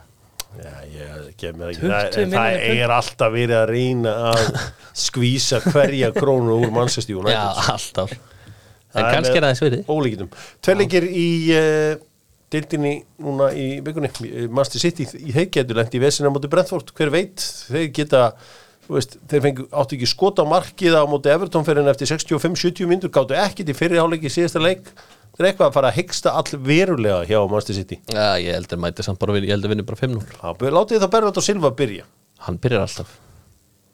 [0.58, 4.44] Já, ég gef mér ekki 20 það, það er alltaf verið að reyna að
[4.96, 7.36] skvísa hverja krónu úr Manchester United.
[7.36, 8.16] Já, alltaf
[8.96, 10.28] En er kannski er það þess verið Ólíkitum
[10.64, 11.98] Tveirleikir í uh,
[12.52, 14.10] deildinni núna í vikunni.
[14.48, 18.22] Manchester City, í getur lent í vesina á móti Brentford, hver veit þeir geta,
[18.86, 22.10] þú veist, þeir fengu áttu ekki skot á markið á móti Everton fyrir en eftir
[22.10, 24.88] 65-70 myndur, gáttu ekkit í fyrri áleiki í síðasta leik,
[25.36, 28.00] þeir eru eitthvað að fara að hyggsta all verulega hjá Manchester City.
[28.08, 31.04] Já, ég held að mæti samt bara ég held að vinna bara 5-0 Já, látið
[31.04, 32.08] það Berrat og Silva byrja.
[32.48, 33.16] Hann byrjar alltaf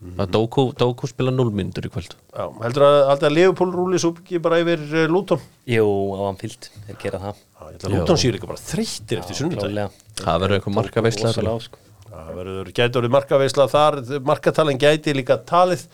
[0.05, 4.01] að Doku, Doku spila 0 myndur í kvöld Já, heldur að, heldur að Leopold rúli
[4.03, 5.41] svo ekki bara yfir uh, Luton
[5.71, 9.21] jú, á fyllt, þeir gera það Já, ég held að Luton séu líka bara þreyttir
[9.23, 9.99] eftir sunnudag.
[10.21, 11.81] Það verður eitthvað markaveisla sko.
[12.15, 13.97] Það verður gæti orðið markaveisla þar,
[14.29, 15.87] markatalinn gæti líka talið,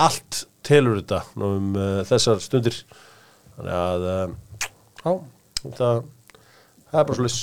[0.00, 2.78] allt telur þetta nú um uh, þessar stundir.
[3.58, 4.70] Þannig að, uh,
[5.04, 5.12] já,
[5.64, 5.90] þetta,
[6.90, 7.42] það er bara sluss,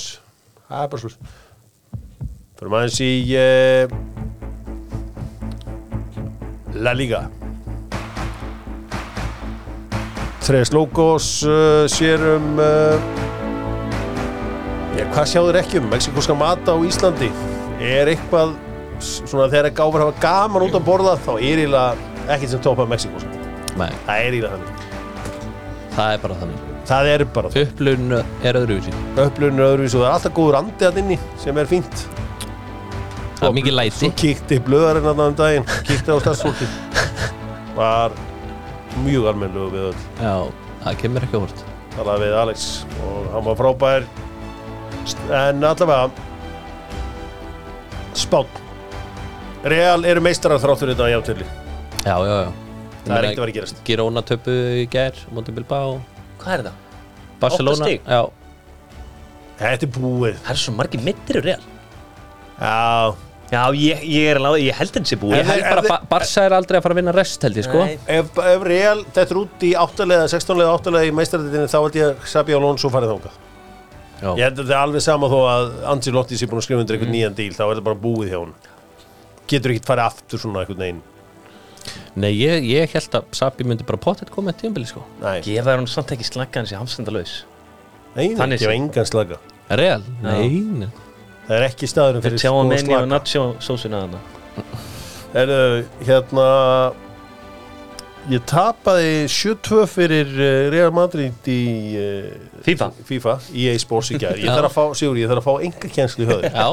[0.66, 1.36] það er bara sluss.
[2.58, 4.27] Fyrir maður í uh,
[6.78, 7.28] La Liga.
[10.40, 12.54] Tres Logos uh, sér um...
[12.58, 12.96] Uh,
[14.98, 17.28] Já, hvað sjáður ekki um mexikoska mata á Íslandi?
[17.84, 18.54] Er eitthvað
[19.04, 23.28] svona þegar gáfur hafa gaman út að borða þá er eiginlega ekkert sem topa mexikoska.
[23.78, 24.86] Nei, Það er eiginlega þannig.
[25.98, 27.68] það er bara þannig Það er bara það.
[27.68, 28.16] Upplun
[28.48, 32.02] er öðruvísi Upplunur öðruvís og það er alltaf góður andi að inni sem er fínt.
[33.38, 36.68] Það er mikið læti Svo kíkti blöðarinn að um daginn, kíkti á starfsfólki.
[37.78, 38.14] Var
[39.04, 40.06] mjög almennlegu við öll.
[40.18, 40.34] Já,
[40.84, 41.64] það kemur ekki óvart
[41.94, 42.66] Talaði við Alex
[43.06, 44.08] og hann var frábær.
[45.34, 46.10] En allavega,
[48.18, 48.62] spátt.
[49.68, 51.46] Real eru meistarar þráttur þetta játtöfli.
[52.04, 52.50] Já, já, já
[53.08, 53.80] Það er ekkert að vera að gerast.
[53.88, 55.96] Girona töpu í gær Monti Bilbao
[56.42, 56.84] hvað er það?
[57.42, 57.88] Barcelona?
[57.94, 58.20] Já,
[59.58, 60.36] Þetta er búið.
[60.44, 61.64] það er svo margir mittir úr real
[62.58, 63.14] Já,
[63.52, 66.44] já, ég, ég, er, alveg- ég held henni sé búið ég held bara Ba- Barca
[66.44, 67.98] er aldrei að fara að vinna rest held ég sko Nei.
[68.18, 71.70] ef, ef Real þetta er út í 8 leða, 16 leða, 8 leða í meistardildinni
[71.72, 73.36] þá held ég að Sabi Alonso farið þangað.
[74.18, 74.30] Já.
[74.34, 76.96] Ég held að þetta er alveg sama þó að Ancelotti sé búin að skrifa undir
[76.98, 78.52] einhvern nýjan díl, þá er þetta bara búið hjá hún.
[79.48, 81.02] Getur ekkert farið aftur svona einhvern veginn.
[82.18, 85.72] Nei, ég, ég held að Sabi myndi bara pottet koma með tímbili sko Nei, gefa
[85.72, 87.36] er hún samt ekki slagga hans í hamstendalaus
[88.16, 88.74] Nei, Þannig ekki á séð.
[88.74, 89.38] engan slaka
[89.78, 90.02] Real?
[90.20, 90.48] Nei,
[90.82, 90.88] nei.
[91.48, 93.12] Það er ekki staðurinn fyrir tjáum góða menni og slaka.
[93.14, 94.24] nacho sósuna hana
[95.38, 95.50] Er,
[96.08, 96.48] hérna
[98.28, 101.60] Ég tapaði 7-2 fyrir uh, Real Madrid í
[101.96, 102.26] uh,
[102.66, 102.90] FIFA.
[103.08, 104.36] FIFA EA Sports í gær.
[104.36, 106.66] Ég þarf að fá, Sigur, ég þarf að fá enga kjenslu í Já,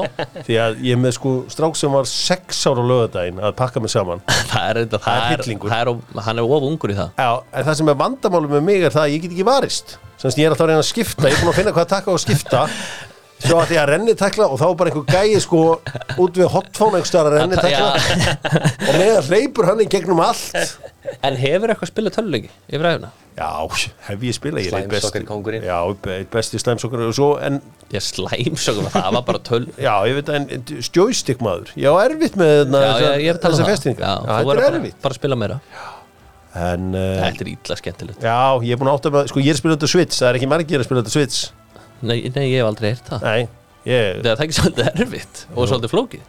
[0.44, 3.94] Því að ég með sko strák sem var 6 ára á lögadaginn að pakka mig
[3.94, 4.20] saman.
[4.52, 7.14] Það er þetta, Það er of- hann er of ungur í það.
[7.24, 9.96] Já, en það sem er vandamálum með mig er það að ég get ekki varist.
[10.20, 11.24] Semst ég er alltaf að reyna að skipta.
[11.30, 12.66] Ég er búin að finna hvað að taka og skipta
[13.36, 15.60] Svo að ég að renni takla og þá bara einhver gæi sko
[16.22, 17.90] út við hotphone einhver staðar að renni takla
[18.88, 20.72] og meðan hleypur hann í gegnum allt.
[21.26, 23.10] En hefur eitthvað spilað töluleiki yfir æfuna?
[23.36, 23.50] Já,
[24.06, 25.66] hef ég spilað, er Slæmsokkar kóngurinn.
[25.68, 25.76] Já,
[26.32, 27.58] besti slæmsokkar og svo, en
[27.92, 31.74] Ég slæmsökum að það var bara töl já, ég veit að en stjóistik maður.
[31.76, 33.70] Já, erfitt með Já, er tala um þessa það.
[33.74, 34.80] festinga Já, Já, þú er bara,
[35.12, 35.60] að spila meira.
[36.56, 38.24] En, uh, Þetta er ítla skemmtilegt.
[38.24, 40.30] já, ég er búin að átta með, sko, ég er að spila þetta Switch Það
[40.30, 41.65] er ekki margir að spila þetta Switch
[42.02, 43.26] Nei, nei ég hef aldrei heyrt það.
[43.26, 43.42] Nei,
[43.88, 46.24] ég, Það er ekki svolítið erfitt og svolítið flókið.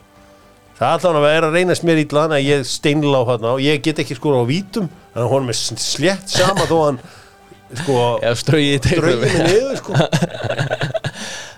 [0.78, 3.54] Það er allan að vera að reynast mér ítla Þannig að ég steinla á þarna
[3.56, 7.00] og ég get ekki skora á vítum Þannig að honum er slétt sama þó hann,
[7.82, 7.96] sko,
[9.24, 11.57] mig niður, sko Það er bara Æ,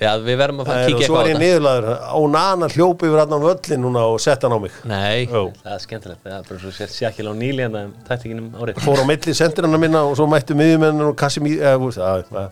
[0.00, 1.34] já, við verðum að fara að Það er, og kíkja svo er eitthvað á ég
[1.36, 4.72] þetta niðurlaður á nana hljópi yfir allan völlin núna og sett hann á mig.
[4.88, 5.42] Nei, Jó.
[5.60, 8.48] Það er skemmtilegt, það er bara svo sér sjakil á nýli en það er tæktinginum
[8.56, 8.80] árið.
[8.86, 12.00] Fór á milli sendirana minna og svo mættu miðjumennir og kassi mýð eða, þú veist,
[12.00, 12.48] að, að,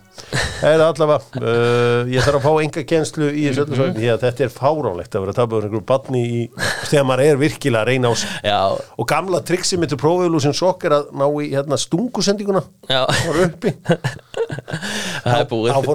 [0.59, 1.41] það er allavega.
[1.41, 5.09] Uh, ég þarf að fá enga kjenslu í þessu öllu því að þetta er fáránlegt
[5.17, 6.45] að vera að tapa um einhverju badni í,
[6.91, 10.53] þegar maður er virkilega að reyna á sig já, og gamla triksi mitt til prófiðlúsin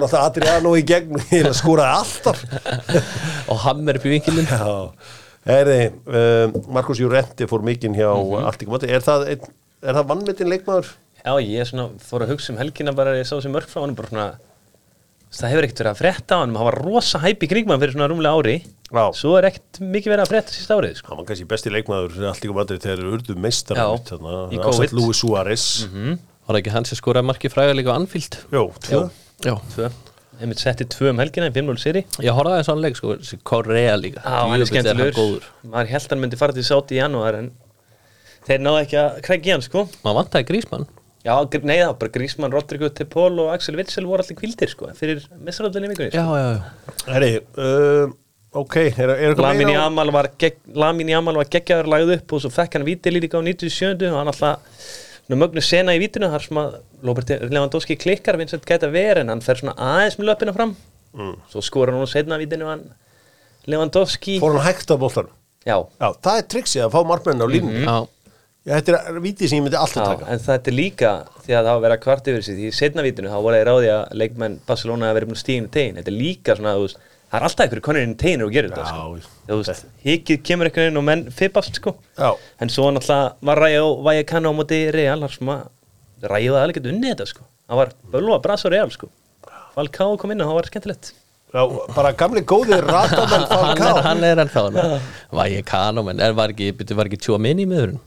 [0.05, 1.17] að fór alltaf Adriano í gegn
[1.49, 2.43] og skúraði alltaf
[3.51, 4.91] Og hammer upp í vinkilin Já,
[5.47, 8.35] Heri, uh, Markus Júrendi fór mikinn hjá mm.
[8.45, 8.85] -hmm.
[8.85, 10.93] er það, er það vannmetinn leikmaður?
[11.21, 13.81] Já, ég er svona, fór að hugsa um helgina bara ég sá þessi mörg frá
[13.81, 14.29] hann bara svona
[15.31, 17.81] það hefur ekkert verið að frétta á hann hann var rosa hæp í kringum hann
[17.81, 18.55] fyrir svona rúmlega ári
[18.91, 19.03] Já.
[19.15, 21.11] svo er ekkert mikið verið að frétta síst árið sko.
[21.11, 22.17] hann var kannski besti leikmaður
[22.51, 23.87] maður þegar urðu meistar Já,
[24.51, 24.95] í COVID.
[24.97, 28.35] Lúi Suárez Var það ekki hann sem skoraði marki fræga líka á Anfield?
[28.51, 29.05] Jó, tvö
[29.45, 29.55] Já.
[29.75, 29.89] Tvö.
[30.41, 33.17] Einmitt setti tvö um helgina í 5-0 seri Ég horfði aðeins á hann leik sko,
[33.45, 34.23] Korea líka.
[34.23, 35.13] Já, hann er skemmtilegur.
[35.19, 35.51] góður.
[35.69, 37.51] Maður held hann myndi fara til sátt í janúar en
[38.47, 39.85] þeir náðu ekki að krækja hann sko.
[40.01, 40.87] Maður vantaði grísmann
[41.21, 45.19] Já, nei það, bara Grísmann, Rodrigo, Tepol og Axel Witsel voru allir kvildir sko fyrir
[45.45, 46.39] mestaröldinni vikunni Já, sko.
[46.39, 47.29] já, já Herri,
[47.61, 48.13] uh,
[48.57, 52.79] ok er, er Lamin á- Jamal var, gegg, var geggjaður lagð upp og svo fekk
[52.79, 54.65] hann víti líka á 97 og hann alltaf
[55.31, 56.73] svona mögnu sena í vítinu þar sem að
[57.07, 60.75] Robert Lewandowski klikkar Vincent gæti að vera en hann fer svona aðeins með löpina fram.
[61.15, 61.33] Mm.
[61.51, 62.85] svo skora hann á setna vítinu hann
[63.67, 64.39] Lewandowski.
[64.41, 65.27] Fór hann hægt á boltan
[65.65, 67.85] já, Já, það er trixið að fá markmenn á línu Mhm.
[67.85, 68.07] Já,
[68.65, 70.25] Já, þetta er vítið sem ég myndi alltaf taka.
[70.31, 71.11] en þetta er líka
[71.45, 73.55] því að það var að vera kvart yfir sig því í setna vítinu þá voru
[73.57, 76.81] þeir ráði að leikmenn Barcelona að vera búin stíðinu tegin þetta er líka svona, þú
[76.85, 76.97] veist,
[77.31, 79.31] það er alltaf einhverju konurinn tegin og gerir þetta sko.
[79.47, 81.95] þú veist, hikið kemur einhvern veginn og menn fippast sko.
[82.19, 85.63] Já, En svo náttúrulega var Ræja og Væja kannu á móti Real þar sem að
[86.27, 87.47] Ræja það alveg getur unnið þetta sko.
[87.71, 89.09] Það var bölva bras og Real sko.
[89.75, 91.13] Falcao kom inn og það var skemmtilegt.
[91.51, 91.61] Já
[91.95, 94.01] bara gamli góði Radamenn hann er, Falcao.
[94.05, 95.01] hann er ennþá hann
[95.35, 97.99] Var ég kanum, en er, var ekki, byrju, var ekki tjóa minni í miðurinn?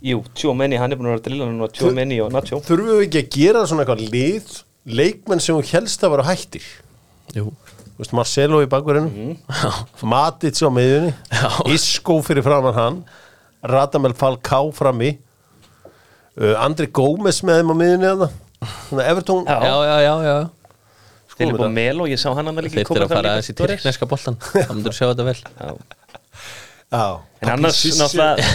[0.00, 2.56] Jú, Tjómenni, hann er búin að vera drillan og Tjómenni og Nacho.
[2.64, 4.54] Þurfum við ekki að gera svona eitthvað lið
[4.96, 6.68] leikmenn sem hún helst að vera hættir?
[7.36, 7.50] Jú
[8.00, 9.34] veist, Marcelo í bakverðinu
[10.10, 11.12] Matic á miðjunni.
[11.30, 11.48] Já.
[11.74, 13.00] Isco fyrir framan hann.
[13.66, 15.14] Radamel Falcao frammi.
[16.40, 18.30] Uh, Andri Gómez með þeim á miðjunni þarna.
[18.60, 19.56] Þannig að Evertón Já.
[19.64, 20.34] Já, já, já, já
[21.30, 21.64] Filip þetta.
[21.64, 24.08] og Melo, ég sá hann hann líka í Þeir eru að fara aðeins í tyrkneska
[24.10, 25.36] boltan Það myndur sjá þetta vel.
[25.40, 25.70] Já.
[26.90, 27.04] Já,
[27.40, 28.48] En annars náttúrulega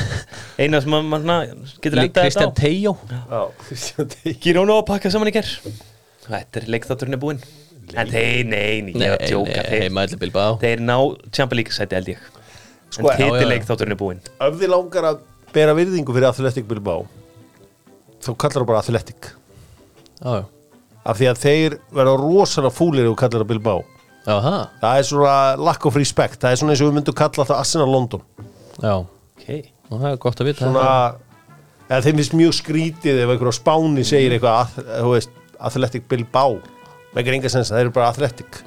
[0.59, 2.59] eina sem maður getur Kristján þetta á.
[2.59, 2.91] Tejó
[3.31, 5.49] Já, Kristján Teig Girónu að pakka saman í ger
[6.25, 7.39] Þetta er leikþátturinn er búinn
[7.93, 10.95] En þeir, nei, nei, ég er að djóka nei, þeir, heima allir Bilbao þeir ná
[11.29, 12.23] Champions League sæti held ég.
[12.89, 13.31] Sko, En já, já, já.
[13.35, 14.21] titi leikþátturinn er búinn.
[14.41, 15.19] Ef þið langar að
[15.55, 17.05] bera virðingu fyrir Athletic Bilbao
[18.25, 19.29] þá kallar það bara Athletic.
[20.21, 20.45] Já, já.
[21.05, 23.83] Af því að þeir verða rosalega fúlir þú kallar það Bilbao.
[24.25, 26.39] Já, það það er svona lack of respect.
[26.41, 28.23] Það er svona eins og við myndum kalla það Arsenal London.
[28.81, 28.95] Já,
[29.35, 29.71] Ok.
[29.91, 30.85] Og það er gott að vita svona
[31.85, 35.27] eða þeim finnst mjög skrítið ef einhver á Spáni segir eitthvað
[35.61, 36.55] Athletic Bilbao
[37.15, 38.61] vekir enga sens, það eru bara Athletic.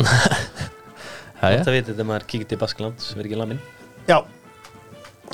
[1.39, 3.61] Þetta veit þetta maður kíkir til Baskland sem er ekki lamin
[4.09, 4.23] já,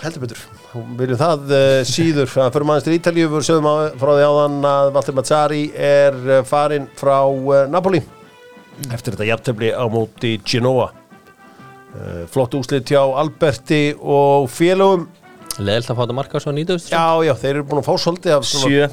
[0.02, 0.42] heldur betur.
[0.74, 2.32] Við viljum það uh, síður.
[2.42, 6.18] Að fyrir maður til Ítalíu við sögum á, frá því áðan að Valdur Mazzari er
[6.26, 8.02] uh, farin frá uh, Napoli.
[8.90, 10.90] Eftir þetta jafntefli á móti Genoa.
[11.94, 15.06] Uh, flott úslit hjá Alberti og félögum.
[15.62, 16.90] Leðilt að fá þetta marka svo nýtust?
[16.90, 18.88] Já, já, þeir eru búin að fá svolítið af svona Sjö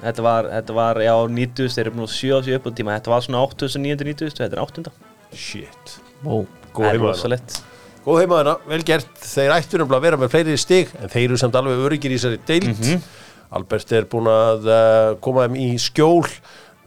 [0.00, 2.70] Þetta var, þetta var, já, 90, þeir eru búin að 7 á sig upp á
[2.78, 4.92] tíma Þetta var svona 8990, þetta er 8.
[5.36, 5.96] Shit.
[6.24, 6.44] Ó,
[6.74, 7.58] Góð rosalegt.
[8.04, 9.10] Góð heimaðina, vel gert.
[9.20, 12.16] Þeir ættu nefnilega að vera með fleiri stig En þeir eru samt alveg öryggir í
[12.16, 13.10] þessari deild.
[13.50, 16.22] Albert er búin að uh, koma þeim í skjól.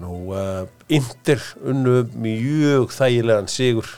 [0.01, 0.63] Nú, uh,
[0.95, 3.91] Inter unnu mjög þægilegan sigur.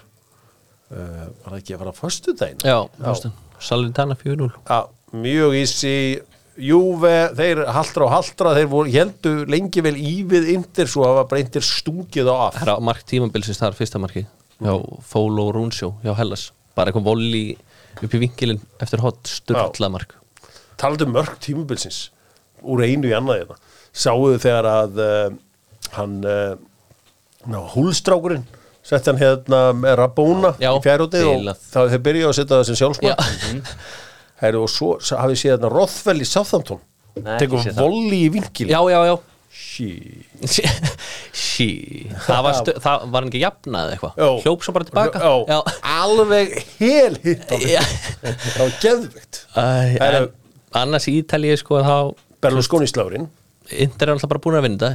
[0.91, 2.59] Uh, Var það ekki að fara að föstu daginn?
[2.65, 3.31] já, fórstu
[3.65, 4.79] Salintana 4-0 Já,
[5.15, 5.93] mjög ísi
[6.55, 11.25] Júve, þeir haldra og haldra þeir voru, heldu lengi vel í við Inter svo hafa
[11.27, 12.59] bara Inter stungið á af.
[12.61, 14.23] Herra, mark tímabilsins þar fyrsta marki
[14.63, 14.71] Já,
[15.03, 16.49] Fólo Rúnsjó, já Hellas.
[16.75, 17.43] Bara eitthvað volli
[17.99, 20.15] upp í vinkilin eftir hot sturla mark.
[20.79, 22.05] Talandi um mörg tímubilsins
[22.63, 23.59] úr einu í annað þetta
[23.95, 25.35] sáuðu þegar að uh,
[25.95, 26.55] hann uh,
[27.75, 28.45] húlstrákurinn
[28.85, 31.61] sett hann hérna með Rabona Já, í fjárúti og bilað.
[31.71, 33.23] þá þeir byrjuðu að setja það sem Já, sjálfsmark
[34.41, 36.81] Heru, og svo hafið séð hérna Rothwell í Southampton?
[37.15, 37.77] Tekur það.
[37.79, 39.15] volli í vinkil já, já, já.
[39.55, 39.89] sí.
[41.55, 41.67] Sí,
[42.25, 44.17] það var, stu, það var ekki jafnað eitthvað?
[44.19, 44.27] Já.
[44.43, 45.21] Hljóp svo bara tilbaka?
[45.47, 45.57] Já,
[45.95, 48.75] alveg hel hitt það var
[49.55, 50.27] Herra-
[50.81, 51.95] annars í Ítalíu sko þá
[52.43, 53.29] Berlusconi slárin
[53.71, 54.89] Inter er alltaf bara búin að vinna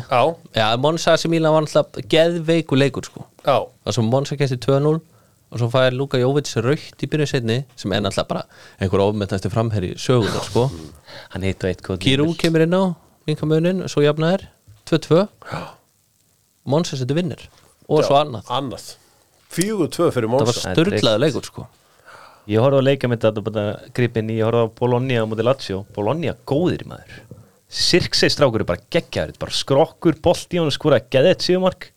[0.55, 3.24] Já, Monsa sem Mílan var alltaf geðveiku leikur sko.
[3.43, 5.01] Það sem Monsa kæsti 2-0
[5.51, 8.44] og svo fær Luka Jóvits raukt í byrju setni sem er alltaf bara
[8.78, 10.68] einhver ofmettasti framherri sögunar sko.
[11.34, 12.94] Hann heit og eitt kóð Kirú kemur inn á
[13.26, 14.46] vinkamunin, svo jafnaðir
[14.90, 15.26] 2-2
[16.70, 17.42] Monsa setur vinnir
[17.90, 18.46] og svo annað.
[18.46, 18.94] annað.
[19.51, 21.66] Fjögur tvö fyrir Það var Monsa styrlaði leikur sko.
[22.51, 23.64] Ég horfði á leika með þetta bara
[23.96, 25.82] gripin í, ég horfði á Bologna á móti Lazio.
[25.96, 27.18] Bologna góðir maður.
[27.70, 31.92] Sirksei strákur er bara geggjaður Þetta er bara skrokkur, bolt í hann skora geðið síðumark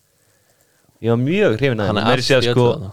[1.01, 2.91] Ég var mjög hrifin að Hann er að segja, allt í sko, öllu þarna.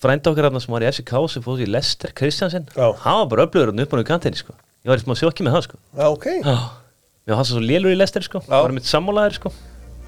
[0.00, 2.86] Frænda okkar hérna sem var í FCK sem fóð í Lester Kristjansen Já.
[3.04, 4.54] hann var bara upplöður hann upp á nú kantinni sko.
[4.84, 5.80] ég var í smá sjokki með það sko.
[5.96, 8.40] já, ok mér var hann svo lélur í Lester sko.
[8.46, 8.56] Já.
[8.64, 9.52] var mitt sammálaðir sko.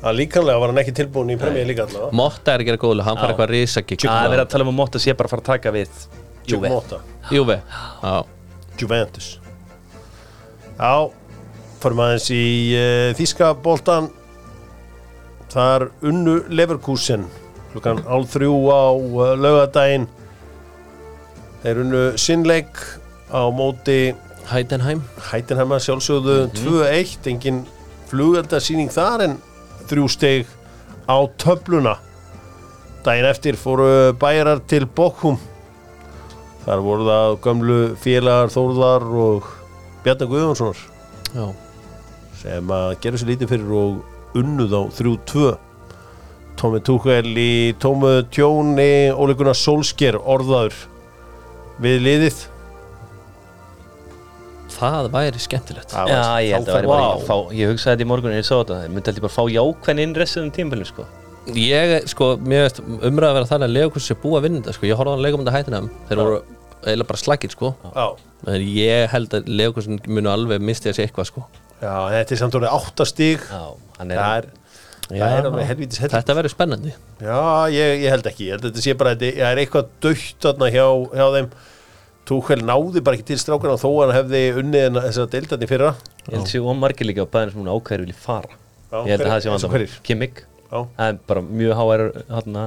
[0.03, 3.07] Það líkanlega var hann ekki tilbúin í premjör líka allavega Motta er að gera góðlega,
[3.07, 3.33] hann fær Já.
[3.35, 5.51] eitthvað risagik það er verið að tala um að Motta sé bara að fara að
[5.53, 6.07] taka við
[6.51, 6.71] Juve.
[7.31, 7.59] Juve
[8.03, 8.15] Já,
[8.81, 9.29] Juventus
[10.81, 10.95] Já
[11.83, 12.43] Förum aðeins í
[12.79, 14.09] uh, Þíska boltan
[15.53, 17.29] Þar unnu Leverkusen
[17.73, 20.09] klukkan hálf þrjú á uh, laugadaginn
[21.63, 22.79] Þeir unnu sinnleik
[23.31, 24.17] á móti
[24.51, 25.05] Heidenheim.
[25.31, 27.61] Hættinhæma sjálfsögðu 2-1 engin
[28.11, 29.37] flugeldasýning þar en
[29.87, 30.51] þrjú stig
[31.07, 31.95] á töfluna.
[33.07, 35.39] Daginn eftir fóru bæjarar til Bochum.
[36.67, 39.49] Þar voru það gömlu félagar Þórðar og
[40.03, 40.83] Bjarnar Guðjónssonar.
[42.43, 45.47] Sem að gera sér lítið fyrir og unnuð á 3-2
[46.61, 50.77] Tómi Túkvel í tómu tjóni Óli Gunnar Solskjer orðaður
[51.83, 52.43] við liðið.
[54.73, 55.91] Það væri skemmtilegt.
[55.93, 58.33] Það Já, ég held að væri fer- bara að fá, ég hugsaði þetta í morgun
[58.33, 61.05] en ég sá þetta, ég myndi heldur bara fá jákvæðin innressið um tímpilin sko.
[61.59, 64.87] Ég, sko, mér veist umræða að vera þannig að Leokus sé vinna þetta, sko.
[64.87, 66.37] Ég horfði á hann leikum þetta Heidenheim Þeir voru
[66.87, 67.75] eiginlega bara slagir, sko.
[67.83, 68.07] Já,
[68.47, 71.45] En ég held að Leokus munu alveg misti að sé eitthvað, sko.
[71.83, 73.63] Já, þetta er samt orðið áttastig Já,
[73.99, 74.47] hann er, það er,
[75.13, 76.95] Þetta verður spennandi.
[77.21, 77.39] Já,
[77.75, 80.47] ég, ég held ekki, ég held að þetta sé bara þetta það er eitthvað dögt
[80.47, 81.51] þarna hjá, hjá þeim.
[82.33, 85.93] Túkvel náði bara ekki til strákana þó að hann hefði unnið þess að deildarni fyrra.
[86.29, 88.57] Ég held sér ómargir líka á bæðin sem hún ákvæður vilji fara.
[88.93, 89.97] Já, Ég held að það sé hverjir?
[90.07, 90.43] Kimmig,
[90.73, 91.81] Já, það er bara mjög
[92.31, 92.63] hérna,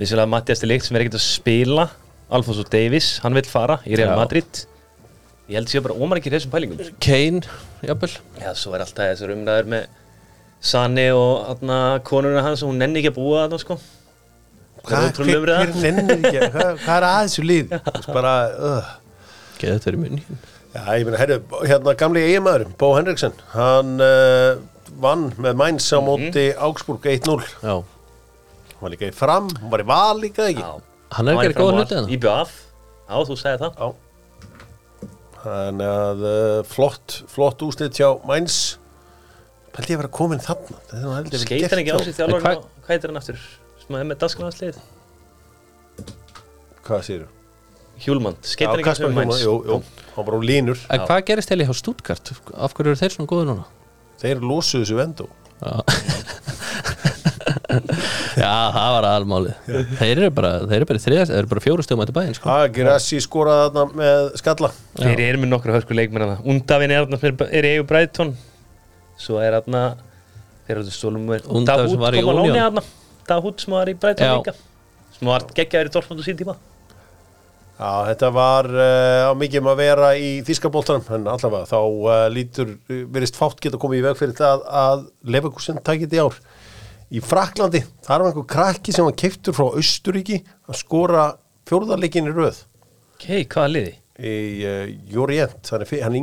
[0.00, 1.84] vissulega Mattias til leikt sem er ekkert að spila.
[2.34, 4.18] Alfonso Davis, hann vil fara í Real Já.
[4.18, 4.64] Madrid.
[5.48, 6.80] Ég held sér bara ómargir þessum pælingum.
[7.00, 7.40] Kane,
[7.86, 8.10] jafnvel.
[8.42, 9.86] Já, svo er alltaf þessar umræður með
[10.60, 13.76] Sani og hérna, konuna hans hún nenni ekki að búa þarna sko.
[14.78, 15.18] Er hvað?
[15.18, 17.74] hver, hver nennir ekki hvað, hvað er að þessu líð
[18.16, 18.88] bara, uh.
[19.58, 20.22] Geði þetta verið munni
[20.68, 24.60] Já, ég meina, herru, hérna gamli eiginmaður Bó Henriksen, hann uh,
[25.02, 29.84] vann með Mainz á móti Augsburg 1-0 Já, hann var líka í fram, hann var
[29.84, 30.64] í val líka ekki?
[30.64, 30.76] Já.
[31.18, 32.58] hann er að gera góða hluti hérna Í BF,
[33.08, 33.80] já þú segir það.
[33.82, 33.88] Já.
[35.38, 38.78] Þannig að uh, flott, flott úslit hjá Mainz
[39.76, 40.76] Pældi ég að vera komin þarna?
[40.92, 43.38] Er Skeitir hann ekki á sig En þjálfarinn hvað- heitir hann aftur?
[43.84, 44.78] Sem er með dagskanarslið
[46.88, 47.26] Hvað séu?
[47.98, 49.40] Hjúlmann, skeitir hann ekki á sig Mainz?
[49.42, 49.76] jú, jú,
[50.14, 50.78] hann var á línur.
[50.88, 52.30] En hvað gerist til í hjá Stuttgart?
[52.54, 53.64] Af hverju eru þeir svona góðu núna?
[54.22, 55.26] Þeir losuðu þessu vendó.
[58.38, 59.52] Já, það var almáli
[59.98, 62.36] Þeir eru bara, þeir eru bara þriðast Þeir eru bara fjóru stöðum að þetta bæinn,
[62.38, 62.52] sko.
[62.54, 64.70] Agrassi skoraði þarna með skalla.
[65.00, 68.30] Þeir eru með nokkru hörsku leikmenn Undavin er, þarna, er í eigu Bræton
[69.18, 69.78] Svo er hann
[70.68, 72.64] Þeir eru stólum með Undavin sem var í kom láni Union.
[72.66, 72.82] þarna
[73.28, 74.32] Dahút sem var í Já.
[74.36, 74.52] líka
[75.16, 76.56] Sem var geggjaður í Dortmund og sín tíma
[77.78, 82.14] Já, þetta var uh, á mikið um að vera í þýskabóltanum en allavega þá uh,
[82.34, 82.72] lítur
[83.14, 86.34] verist fátt geta komið í veg fyrir það að Leverkusen takit í ár
[87.08, 91.28] í Fraklandi, þar var einhver krakki sem var keiftur frá Austuríki að skora
[91.70, 92.64] fjórðarleikin í röð
[93.14, 93.94] Ok, hvaða liði?
[94.18, 96.16] Í uh, Jórient, hann, hann,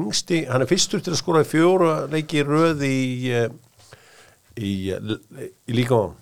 [0.51, 2.97] hann er fyrstur til að skora fjóra leiki í röð í
[3.31, 3.47] uh,
[4.59, 5.15] í, uh,
[5.69, 6.17] í líkamann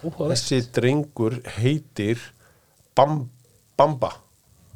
[0.00, 2.20] þessi drengur heitir
[2.96, 3.24] Bam,
[3.78, 4.14] Bamba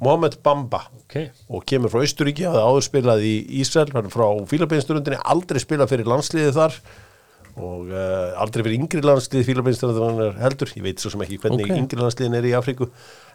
[0.03, 0.83] Mohamed Bamba.
[1.05, 1.17] Ok,
[1.49, 5.93] og kemur frá Austuríki, hafði áður spilað í Ísrael, hann er frá Fílabeinsturundinni aldrei spilað
[5.95, 6.79] fyrir landsliðið þar.
[7.55, 10.73] Og uh, aldrei fyrir yngri landsliðið Fílabeinsturundinni heldur.
[10.75, 11.77] Ég veit svo sem ekki hvernig Ok.
[11.79, 12.91] yngri landsliðin er í Afríku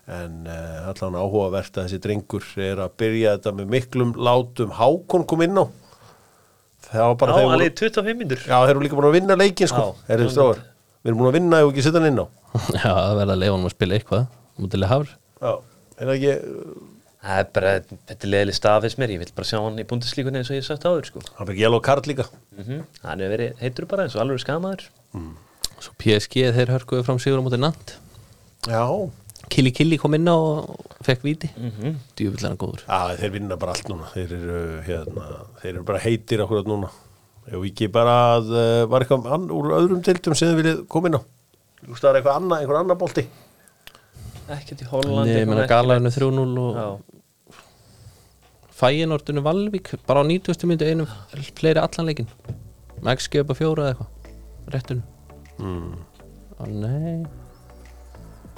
[0.09, 4.73] en uh, allan áhugavert að þessi drengur er að byrja þetta með miklum látum.
[4.79, 5.65] Hákon kom inn á.
[6.89, 9.17] Það var bara já, þeir alveg voru, 25 myndur já, þeir eru líka búin að
[9.19, 10.13] vinna leikin sko, Já.
[10.15, 12.25] erum stráðar við erum búin að vinna og ekki setja hann inn á.
[12.79, 14.23] Já, það verða að leifa hann að spila eitthvað
[14.59, 15.51] mútilega hafur já,
[15.99, 16.33] er það ekki
[17.19, 17.71] Það er bara,
[18.07, 20.61] þetta er leðileg stafis mér, ég vil bara sjá hann í búndislíkunni eins og ég
[20.63, 21.23] hef sagt áður, sko.
[21.35, 22.25] hann er ekki yellow card líka.
[22.55, 24.85] Mm Hann hefur verið, heitur bara eins og alveg skamaður.
[25.83, 27.43] Svo PSG þeir hörkuðu fram sigur
[29.49, 31.81] Kili Kili kom inn á og fekk víti mm Mhm.
[31.83, 31.95] -hmm.
[32.15, 35.25] Djúvill hann góður Já, þeir vinna bara allt núna þeir eru, hérna,
[35.61, 36.89] þeir eru bara heitir akkurat núna
[37.49, 41.07] ef ekki bara að uh, var eitthvað ann, úr öðrum deildum sem þið viljið koma
[41.07, 41.21] inn á
[41.79, 43.25] Þú veist það er eitthvað annað, einhver annar bolti
[44.49, 45.29] Ekkert í Hollandi.
[45.29, 46.87] Nei, ég meina Galaðinu 3-0 og Já,
[48.79, 50.65] Fæinordinu Valvík bara á 90.
[50.67, 51.07] myndu einum
[51.55, 52.27] fleiri allan leikin
[53.01, 55.01] Max skjöpa fjóra eða eitthvað réttun
[55.59, 55.93] mm.
[56.59, 57.25] Ó nei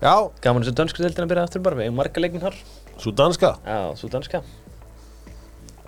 [0.02, 2.56] Já, gaman þessu dönsku deildina að byrja aftur bara, við eigum marga leikminn har.
[2.98, 3.52] svo danska?
[3.66, 4.42] Já, svo danska.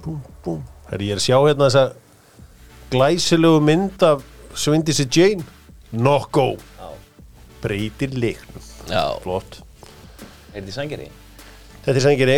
[0.04, 0.62] búm, búm.
[0.92, 1.84] Herri, ég er að sjá hérna þessa
[2.94, 4.22] glæsilegu mynd af
[4.54, 5.42] Svindisi Jane.
[5.94, 6.58] Nokko.
[6.78, 6.92] Já.
[7.64, 8.62] breytir leiknum.
[8.90, 9.62] Já, flott.
[10.54, 11.10] Er þetta í sangeri?
[11.84, 12.38] Þetta er Sandgeri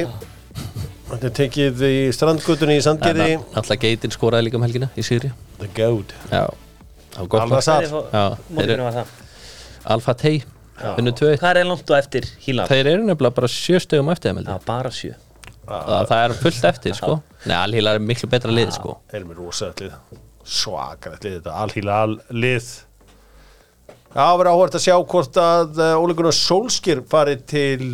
[1.05, 5.29] Þetta er tekið í strandgötunni í Sandgeri alltaf geitin skoraði líka um helgina í Sýri
[5.59, 6.15] The Goat.
[6.31, 6.47] Já,
[8.87, 9.11] var það?
[9.85, 10.39] Alfa Tei
[10.75, 12.67] Vinnu 2 Hvað er langt og eftir Hílan?
[12.67, 15.13] Þeir eru nefnilega bara sjö stöðum eftir Já, bara sjö.
[15.65, 17.13] Það, það er fullt eftir sko.
[17.49, 18.99] Nei, Alhíla er miklu betra lið sko.
[19.15, 19.95] Erum við rosalegt lið.
[20.45, 22.67] Svakalegt lið þetta, alhýla al lið.
[24.15, 27.89] Já, verður áhvert að sjá hvort að Óli Gunnar Solskir fari til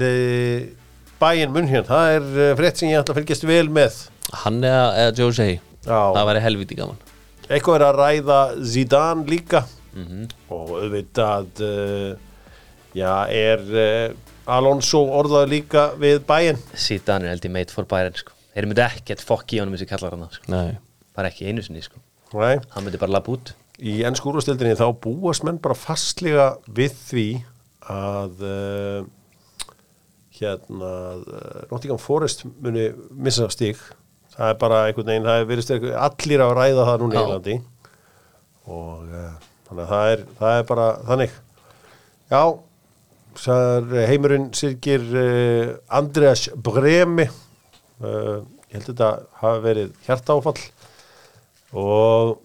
[1.22, 4.02] bæinn munn hérna, það er uh, frétt sem ég ætla að fylgjast vel með.
[4.44, 5.48] Hann eða, eða Jose.
[5.86, 6.00] Já.
[6.18, 7.00] Það væri helviti gaman.
[7.48, 8.42] Eitthvað er að ræða
[8.74, 9.64] Zidane líka.
[10.52, 12.12] Og auðvitað uh,
[12.98, 18.16] já, er uh, Alonso orðaður líka við bæinn Síðan er held ég made for Bayern,
[18.18, 18.34] sko.
[18.56, 20.48] Þeir myndi ekkert fokk í honum þessi kallar hann, sko.
[20.52, 20.76] Nei
[21.16, 22.00] Bara ekki einu sinni, sko.
[22.36, 22.58] Nei.
[22.74, 23.54] Hann myndi bara lappa út.
[23.82, 27.26] í ennsku úrvastildinni þá búast menn bara fastlega við því
[27.92, 29.00] að uh,
[30.38, 33.82] hérna uh, Nottingham Forest muni missa stík
[34.36, 37.22] það er bara einhvern veginn, það er verið eitthvað, allir að ræða það núna í.
[37.24, 37.56] Englandi
[38.72, 39.32] og uh,
[39.68, 41.34] þannig að það er, það er bara þannig
[42.32, 42.44] já
[43.40, 47.28] það er heimurinn sirkir uh, Andreas Bremi.
[48.02, 49.10] Uh, ég held að þetta
[49.42, 50.60] hafi verið hjartáfall
[51.72, 52.38] og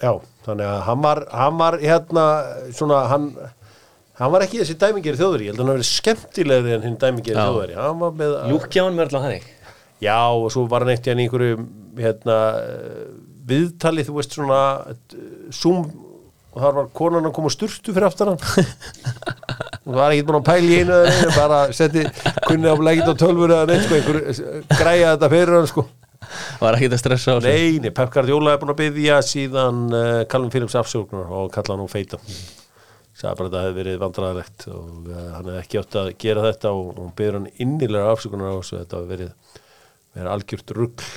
[0.00, 0.12] já,
[0.46, 2.26] þannig að hann var, hann var hérna,
[2.74, 3.30] svona, hann
[4.20, 5.46] hann var ekki þessi dæmingeri þjóðveri.
[5.48, 7.00] Ég held að hann hafi verið skemmtilegri en hinn
[7.38, 7.76] þjóðveri.
[7.78, 8.36] Hann var með,
[9.06, 9.40] alltaf hann
[10.00, 11.64] já, og svo var hann eitt í einhverju,
[12.00, 13.08] hérna eh,
[13.50, 14.60] viðtali, þú veist svona
[14.92, 15.18] eh,
[15.54, 15.84] zoom
[16.50, 18.40] og þar var konan að koma sturtu fyrir aftan hann.
[19.80, 22.02] Og það var ekkert búin að pæla í einu eða einu, bara setti
[22.44, 25.84] kunni á leggit á tölfur eða neitt, sko, einhver eh, græja þetta fyrir hann, sko.
[26.60, 29.80] Var ekki að stressa á sig Nei, nei, Pep Guardiola er búin að byggja síðan
[29.88, 32.20] uh, Callum Phillips afsökunar og kalla hann og feita
[33.20, 36.44] sagði bara að það hefði verið vandræðilegt og uh, hann hefði ekki átt að gera
[36.46, 38.78] þetta og, og byggður hann innilega afsökunar á þessu.
[38.78, 39.60] Þetta hefði verið,
[40.16, 41.10] verið algjört rugl.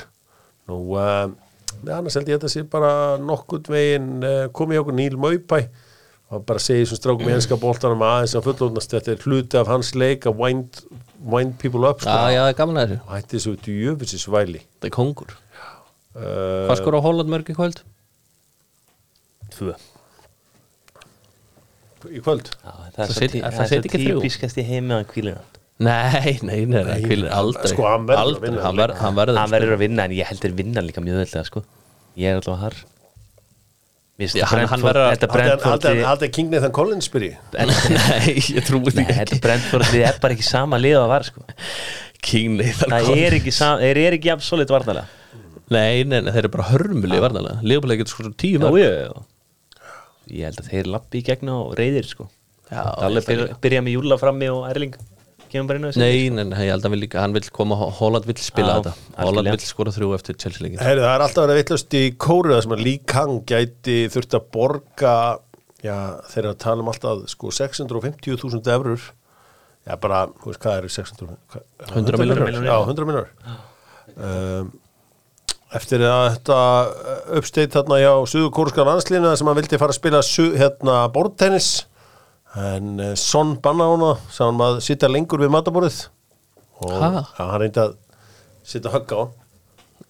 [0.71, 1.52] Nú, uh,
[1.91, 5.59] annars held ég að þetta sé bara nokkurt veginn uh, komið hjá okkur Níl Maupæ
[6.33, 9.67] og bara segja þessum strákum í enska boltanum aðeins að fullóðnast þetta er hluti af
[9.69, 10.79] hans leik að wind,
[11.21, 12.09] wind people up sko.
[12.09, 16.23] Já, já, það er gaman að þessu hætti þessu djöfisins væli Það er kongur uh,
[16.69, 17.83] Hvað skor á Holland mörg í kvöld?
[19.53, 19.75] Tvö.
[22.09, 24.23] í kvöld Já, það Það er svo set- tí- það það set svo ekki þrjú.
[25.87, 26.43] Að kvílir.
[26.43, 27.69] Nei, nei, nei, nei, hvílir aldrei.
[27.73, 30.11] sko, hann verður að aldrei, vinna hann, ver, hann verður Hann verður að vinna en
[30.17, 31.63] ég heldur vinna líka mjög öðvöldlega sko.
[32.17, 32.73] Ég er alltaf har.
[34.13, 35.27] Mér finnst Já, hann- hann verður að- Þetta
[35.65, 40.35] Haldið haldið King Nathan Collins spyrir Nei, ég trúi því Nei, þetta Brentford er bara
[40.35, 41.41] ekki sama lið að var sko.
[42.21, 43.23] King Nathan Það Collins.
[43.25, 43.53] er ekki,
[44.19, 45.07] ekki jafn solid varnalega
[45.73, 49.23] Nei, nei, nei, þeir eru bara hörmuli varnalega Leopold getur sko tíu já
[50.29, 52.29] Ég held að þeir lappi í gegn á reyðir sko.
[52.69, 54.93] Já, Það alveg ég byrja, byrja með Júla frammi og Erling
[55.53, 57.35] kemur bara inn á þessu Nei, nei, nei, ég held að hann vil líka, hann
[57.37, 59.23] vil koma Holland vil spila Já, þetta.
[59.27, 62.59] Holland vil skora þrjú eftir Chelsea leikin Herri, það er alltaf verið vittlust í kóru
[62.65, 65.15] sem að Lee Kang gæti þurft að borga
[65.83, 65.97] já,
[66.31, 69.03] þeir eru að tala um alltaf sko 650.000 eurur
[69.83, 72.69] já, bara, þú veist, hvað eru 600 hvað- 100 milljónir.
[72.69, 73.29] Já, 100 miljónur
[74.17, 74.71] um,
[75.73, 76.57] Eftir að þetta
[77.39, 80.19] uppsteitt þarna hjá Suðurkóruska landslínu sem hann vildi fara að spila
[80.59, 81.69] hérna bortennis
[82.59, 86.01] en uh, Son banna hana sá hann að sitja lengur við mataborðið
[86.83, 87.09] og Ha?
[87.39, 87.95] hann reyndi að
[88.67, 89.31] sitja að högga á hann.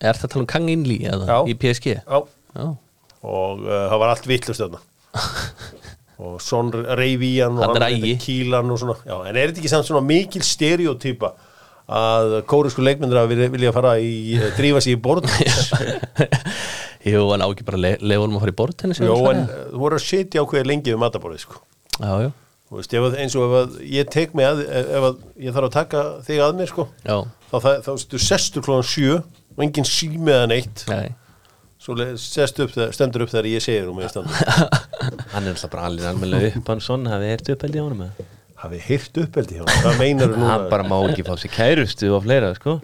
[0.03, 1.37] Er þetta að tala um Kang Inli eða?
[1.47, 1.93] Í PSG?
[2.01, 2.19] Já,
[2.57, 2.65] Já,
[3.23, 4.83] og uh, það var allt vittlust þarna.
[6.23, 8.93] Og Son reyfi í hann og Hann er reyndi að kýla hann og svona.
[9.07, 11.31] Já, en er þetta ekki samt svona mikil stereotýpa
[11.93, 15.27] að kórisku leikmyndir að vilja, vilja fara í, uh, drífa sig í borð?
[17.03, 19.81] Jú, hann á ekki bara le leifunum að fara í bortennis Jó, en uh, þú
[19.83, 21.59] voru að sitja ákveði lengi við mataborðið sko.
[21.99, 22.31] Já, já,
[22.69, 25.17] Þú veist, ef, að- eins og ef að ég tek mig að ef, ef að
[25.45, 27.17] ég þarf að taka þig að mér sko, já,
[27.51, 30.85] þá, það, þá stu sestur klóðan sjö og enginn símiða neitt.
[30.89, 31.11] Nei.
[31.83, 33.99] Svo sestu upp, þegar- stendur upp þegar ég segir um
[35.33, 37.87] Hann er alltaf bara allir alveg upp hann svona, hafið heyrt upp held ég á
[37.89, 38.27] honum eða?
[38.63, 40.51] hafið heyrt uppeldi hjá hann, hvað meinar þú núna?
[40.53, 42.77] Hann bara má ekki fá sér kærustu og fleira sko.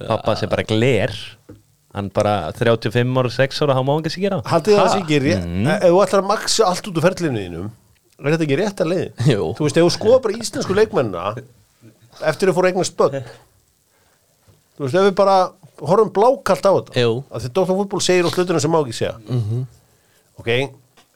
[0.00, 1.12] Pappa sem bara gler.
[1.94, 4.40] Hann bara 35 ára, 6 ára, hann má ekki sér gera.
[4.50, 5.70] Haldið það sé ekki Mm.
[5.76, 7.44] Ef þú ætlar að maksa allt út úr ferlinu
[8.20, 9.06] Er þetta ekki rétt að leið?
[9.30, 9.46] Jú.
[9.56, 11.30] Þú veist, ef þú skoða bara íslensku leikmennina
[12.30, 13.22] Eftir að fóru eignast börn
[14.76, 15.38] Þú veist, ef við bara
[15.80, 17.14] horfum blákalt á þetta Jú.
[17.30, 19.64] að því Dóttar fútból segir á hlutunum sem má ekki segja -hmm.
[20.40, 20.50] Ok,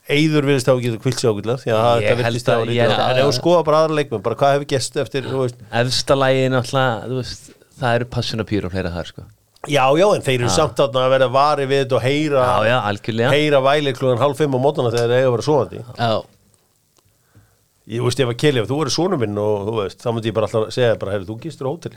[0.05, 3.25] Eyður virðist þá ekki kvilt sér ágætlega því að þetta þá ég held En ef
[3.25, 5.25] þú skoða bara aðra leikmenn bara hvað hefur gest eftir,
[5.69, 9.25] Efsta þú veist Það eru passunapýr og fleira þar sko
[9.65, 12.77] Já, já, en þeir eru samt að vera vari við þetta og heyra Já, já,
[12.85, 16.11] algjörlega heyra væli klugan hálf fimm á mótana þegar þeir eiga að vera svoandi Já,
[17.85, 20.31] Ég veist ef að Kelly, ef þú eru sonur minn og þú veist, þá myndi
[20.31, 21.93] ég bara alltaf segja bara, heyrðu, þú gistur á hótel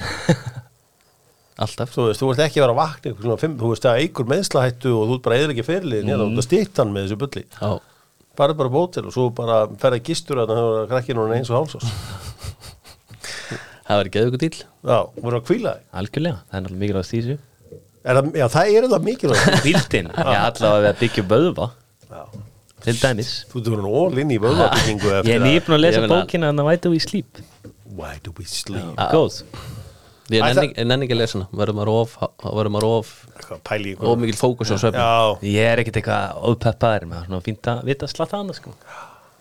[1.65, 1.95] alltaf.
[1.95, 5.17] Þú veist, þú vilt ekki vera að vakna þú veist, það eigur meðslahættu og þú
[5.17, 6.13] ert bara eður ekki fyrirlið, mm.
[6.13, 7.45] þú ert að stýtt hann með þessu bulli.
[7.57, 7.71] Já,
[8.39, 11.51] bara bara á hótel og svo bara ferða gistur að það hefur krakkinu hann eins
[11.51, 11.89] og hálsás
[13.89, 15.87] það var ekki eða ykkur dýl Já, voru að kvíla þig.
[16.03, 17.47] Algjörlega, það er náttúrulega mikilvægt
[18.09, 19.57] Er það, Já, það er það mikilvægt.
[19.65, 21.67] Hvíldin, já allavega við að byggja vöðva.
[22.09, 22.23] Já.
[22.89, 23.33] Til dæmis.
[23.51, 26.71] Þú ert verið all inn í vöðvabyggingu Ég er nýbúin að lesa bókina Þannig að
[26.71, 27.43] væta við sleep?
[27.99, 29.03] Why do we sleep?
[29.13, 29.43] Góð.
[30.29, 31.49] Ég Æ, nenni, ekki að lesa hana.
[31.57, 33.13] Verðum maður of, verðum maður of
[33.97, 38.09] of mikil fókus á Já, Ég er ekkert eitthvað ópeppaður með svona fínt að vita
[38.11, 38.75] slatta annað sko.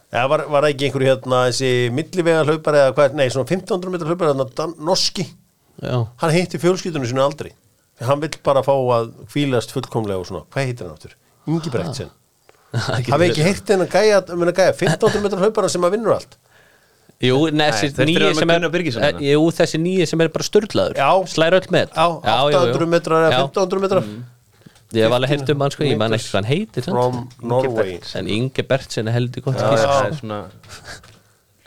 [0.07, 3.91] Já, var, var það ekki einhverju hérna þessi millivega hlaupari eða hvað, nei, svona 1500
[3.91, 5.25] metrar hlaupari hérna, norski,
[5.83, 7.51] Já, hann heitti fjölskyldunum sinu aldrei.
[7.99, 11.17] Hann vill bara fá að hvílast fullkomlega og svona, hvað heitir hann aftur?
[11.51, 12.15] Ingi Brektsson
[12.75, 16.37] Hafið ekki heyrt hennar gæja, um gæja 1500 metrar hlaupara sem að vinnur allt?
[17.23, 19.11] Jú, þessi nýji sem er eh, hérna.
[19.25, 20.99] Jú, þessi nýji sem er bara störtlaður.
[21.31, 21.95] Slæra öll með.
[21.95, 23.45] Já, 800 metrar eða Já.
[23.47, 24.09] 1500 metrar.
[24.95, 26.85] Ég hef alveg heyrt um hann sko, ég man ekki hvað hann heitir.
[26.87, 27.97] From Norway.
[28.15, 29.95] En Inge Bertsen er heldur gott Já, gísk já.
[29.97, 30.41] Það er svona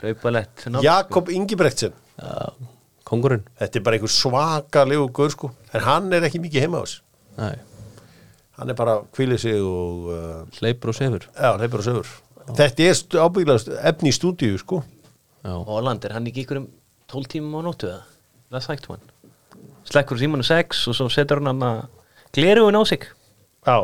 [0.01, 2.49] Raupalett nafn, Jakob Ingi Brektsson Já,
[3.05, 5.51] Kongurinn Þetta er bara einhver svakalegu guður sko.
[5.75, 7.01] En hann er ekki mikið heima á þess
[7.37, 7.53] Nei,
[8.61, 11.23] Hann er bara hvílið sig og uh, Hleypur og sefur.
[11.33, 12.09] Já, hleypur og sögur
[12.57, 14.81] Þetta er ábyggilega efni í stúdíu sko.
[15.41, 16.67] Já, Holland er hann ekki ykkur um
[17.09, 18.03] 12 tímum á nóttu eða?
[18.51, 19.07] Það er sækt hann
[19.89, 21.81] Slekkur símanu 6 og svo setur hann að
[22.37, 23.07] glerugun á sig.
[23.65, 23.77] Já.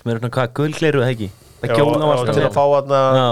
[0.00, 1.30] Smörur hann hvað gullgleru eða ekki?
[1.62, 3.28] Það Já, gjóna á alltaf til að fá hann Já.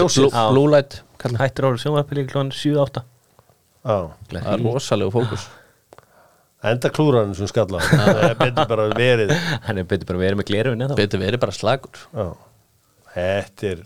[0.00, 0.22] ljósið.
[0.24, 0.48] Blue, Já.
[0.54, 1.00] blue light.
[1.20, 1.40] Kalla.
[1.44, 3.04] Hættir ára sjónvarpili klón 7-8
[3.86, 3.96] Já,
[4.32, 5.46] Það er rosalegu fókus
[6.64, 9.34] enda klúran sem skalla Það er betur bara verið
[9.66, 10.52] Hann er betur bara verið með
[10.86, 12.26] eða Betur verið bara slagur Já
[13.16, 13.84] Þetta er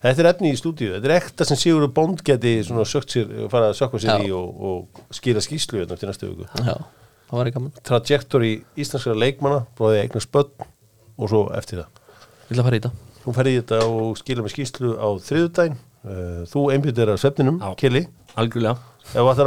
[0.00, 3.26] Þetta er efni í stúdíu, þetta er ekta sem Sigurður Bond geti svona sökt sér,
[3.52, 4.30] fara að sökka sér Já.
[4.30, 6.46] í og, og skýra skýslu hérna eftir næstu viku.
[6.56, 6.78] Já,
[7.28, 10.64] það var ekki gaman Trajectory íslenskara leikmanna, bróðið eignast börn
[11.20, 12.00] og svo eftir það.
[12.48, 15.76] Að fara í þetta Þú ferði í þetta og skila með skýslu á þriðudaginn.
[16.00, 17.74] Uh, Þú einbyttir að svefninum, Já.
[18.40, 18.76] Algjörlega.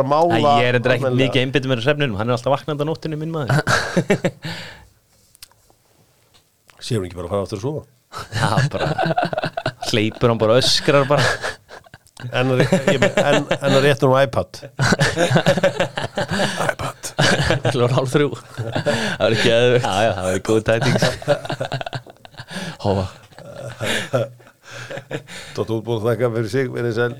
[0.04, 0.36] Mála...
[0.36, 2.18] Æ, Ég er endur ekkert mikið einbyttum með svefninum.
[2.20, 3.52] Hann er alltaf vaknandi á nóttinu minn maður.
[6.84, 7.84] Hún ekki bara að fara aftur að sofa?
[8.36, 8.88] Já, bara
[9.90, 11.24] Hleypur hann bara öskrar bara.
[12.32, 14.60] En, að- ég meina, en, en að rétta nú iPad.
[16.74, 17.10] iPad.
[17.74, 18.30] Var hálf þrjú.
[18.36, 20.98] Það var ekki já, það er góð tæting.
[22.84, 23.06] Hófa.
[25.58, 27.14] Dótt útbúin þakka fyrir sig, verið sæl.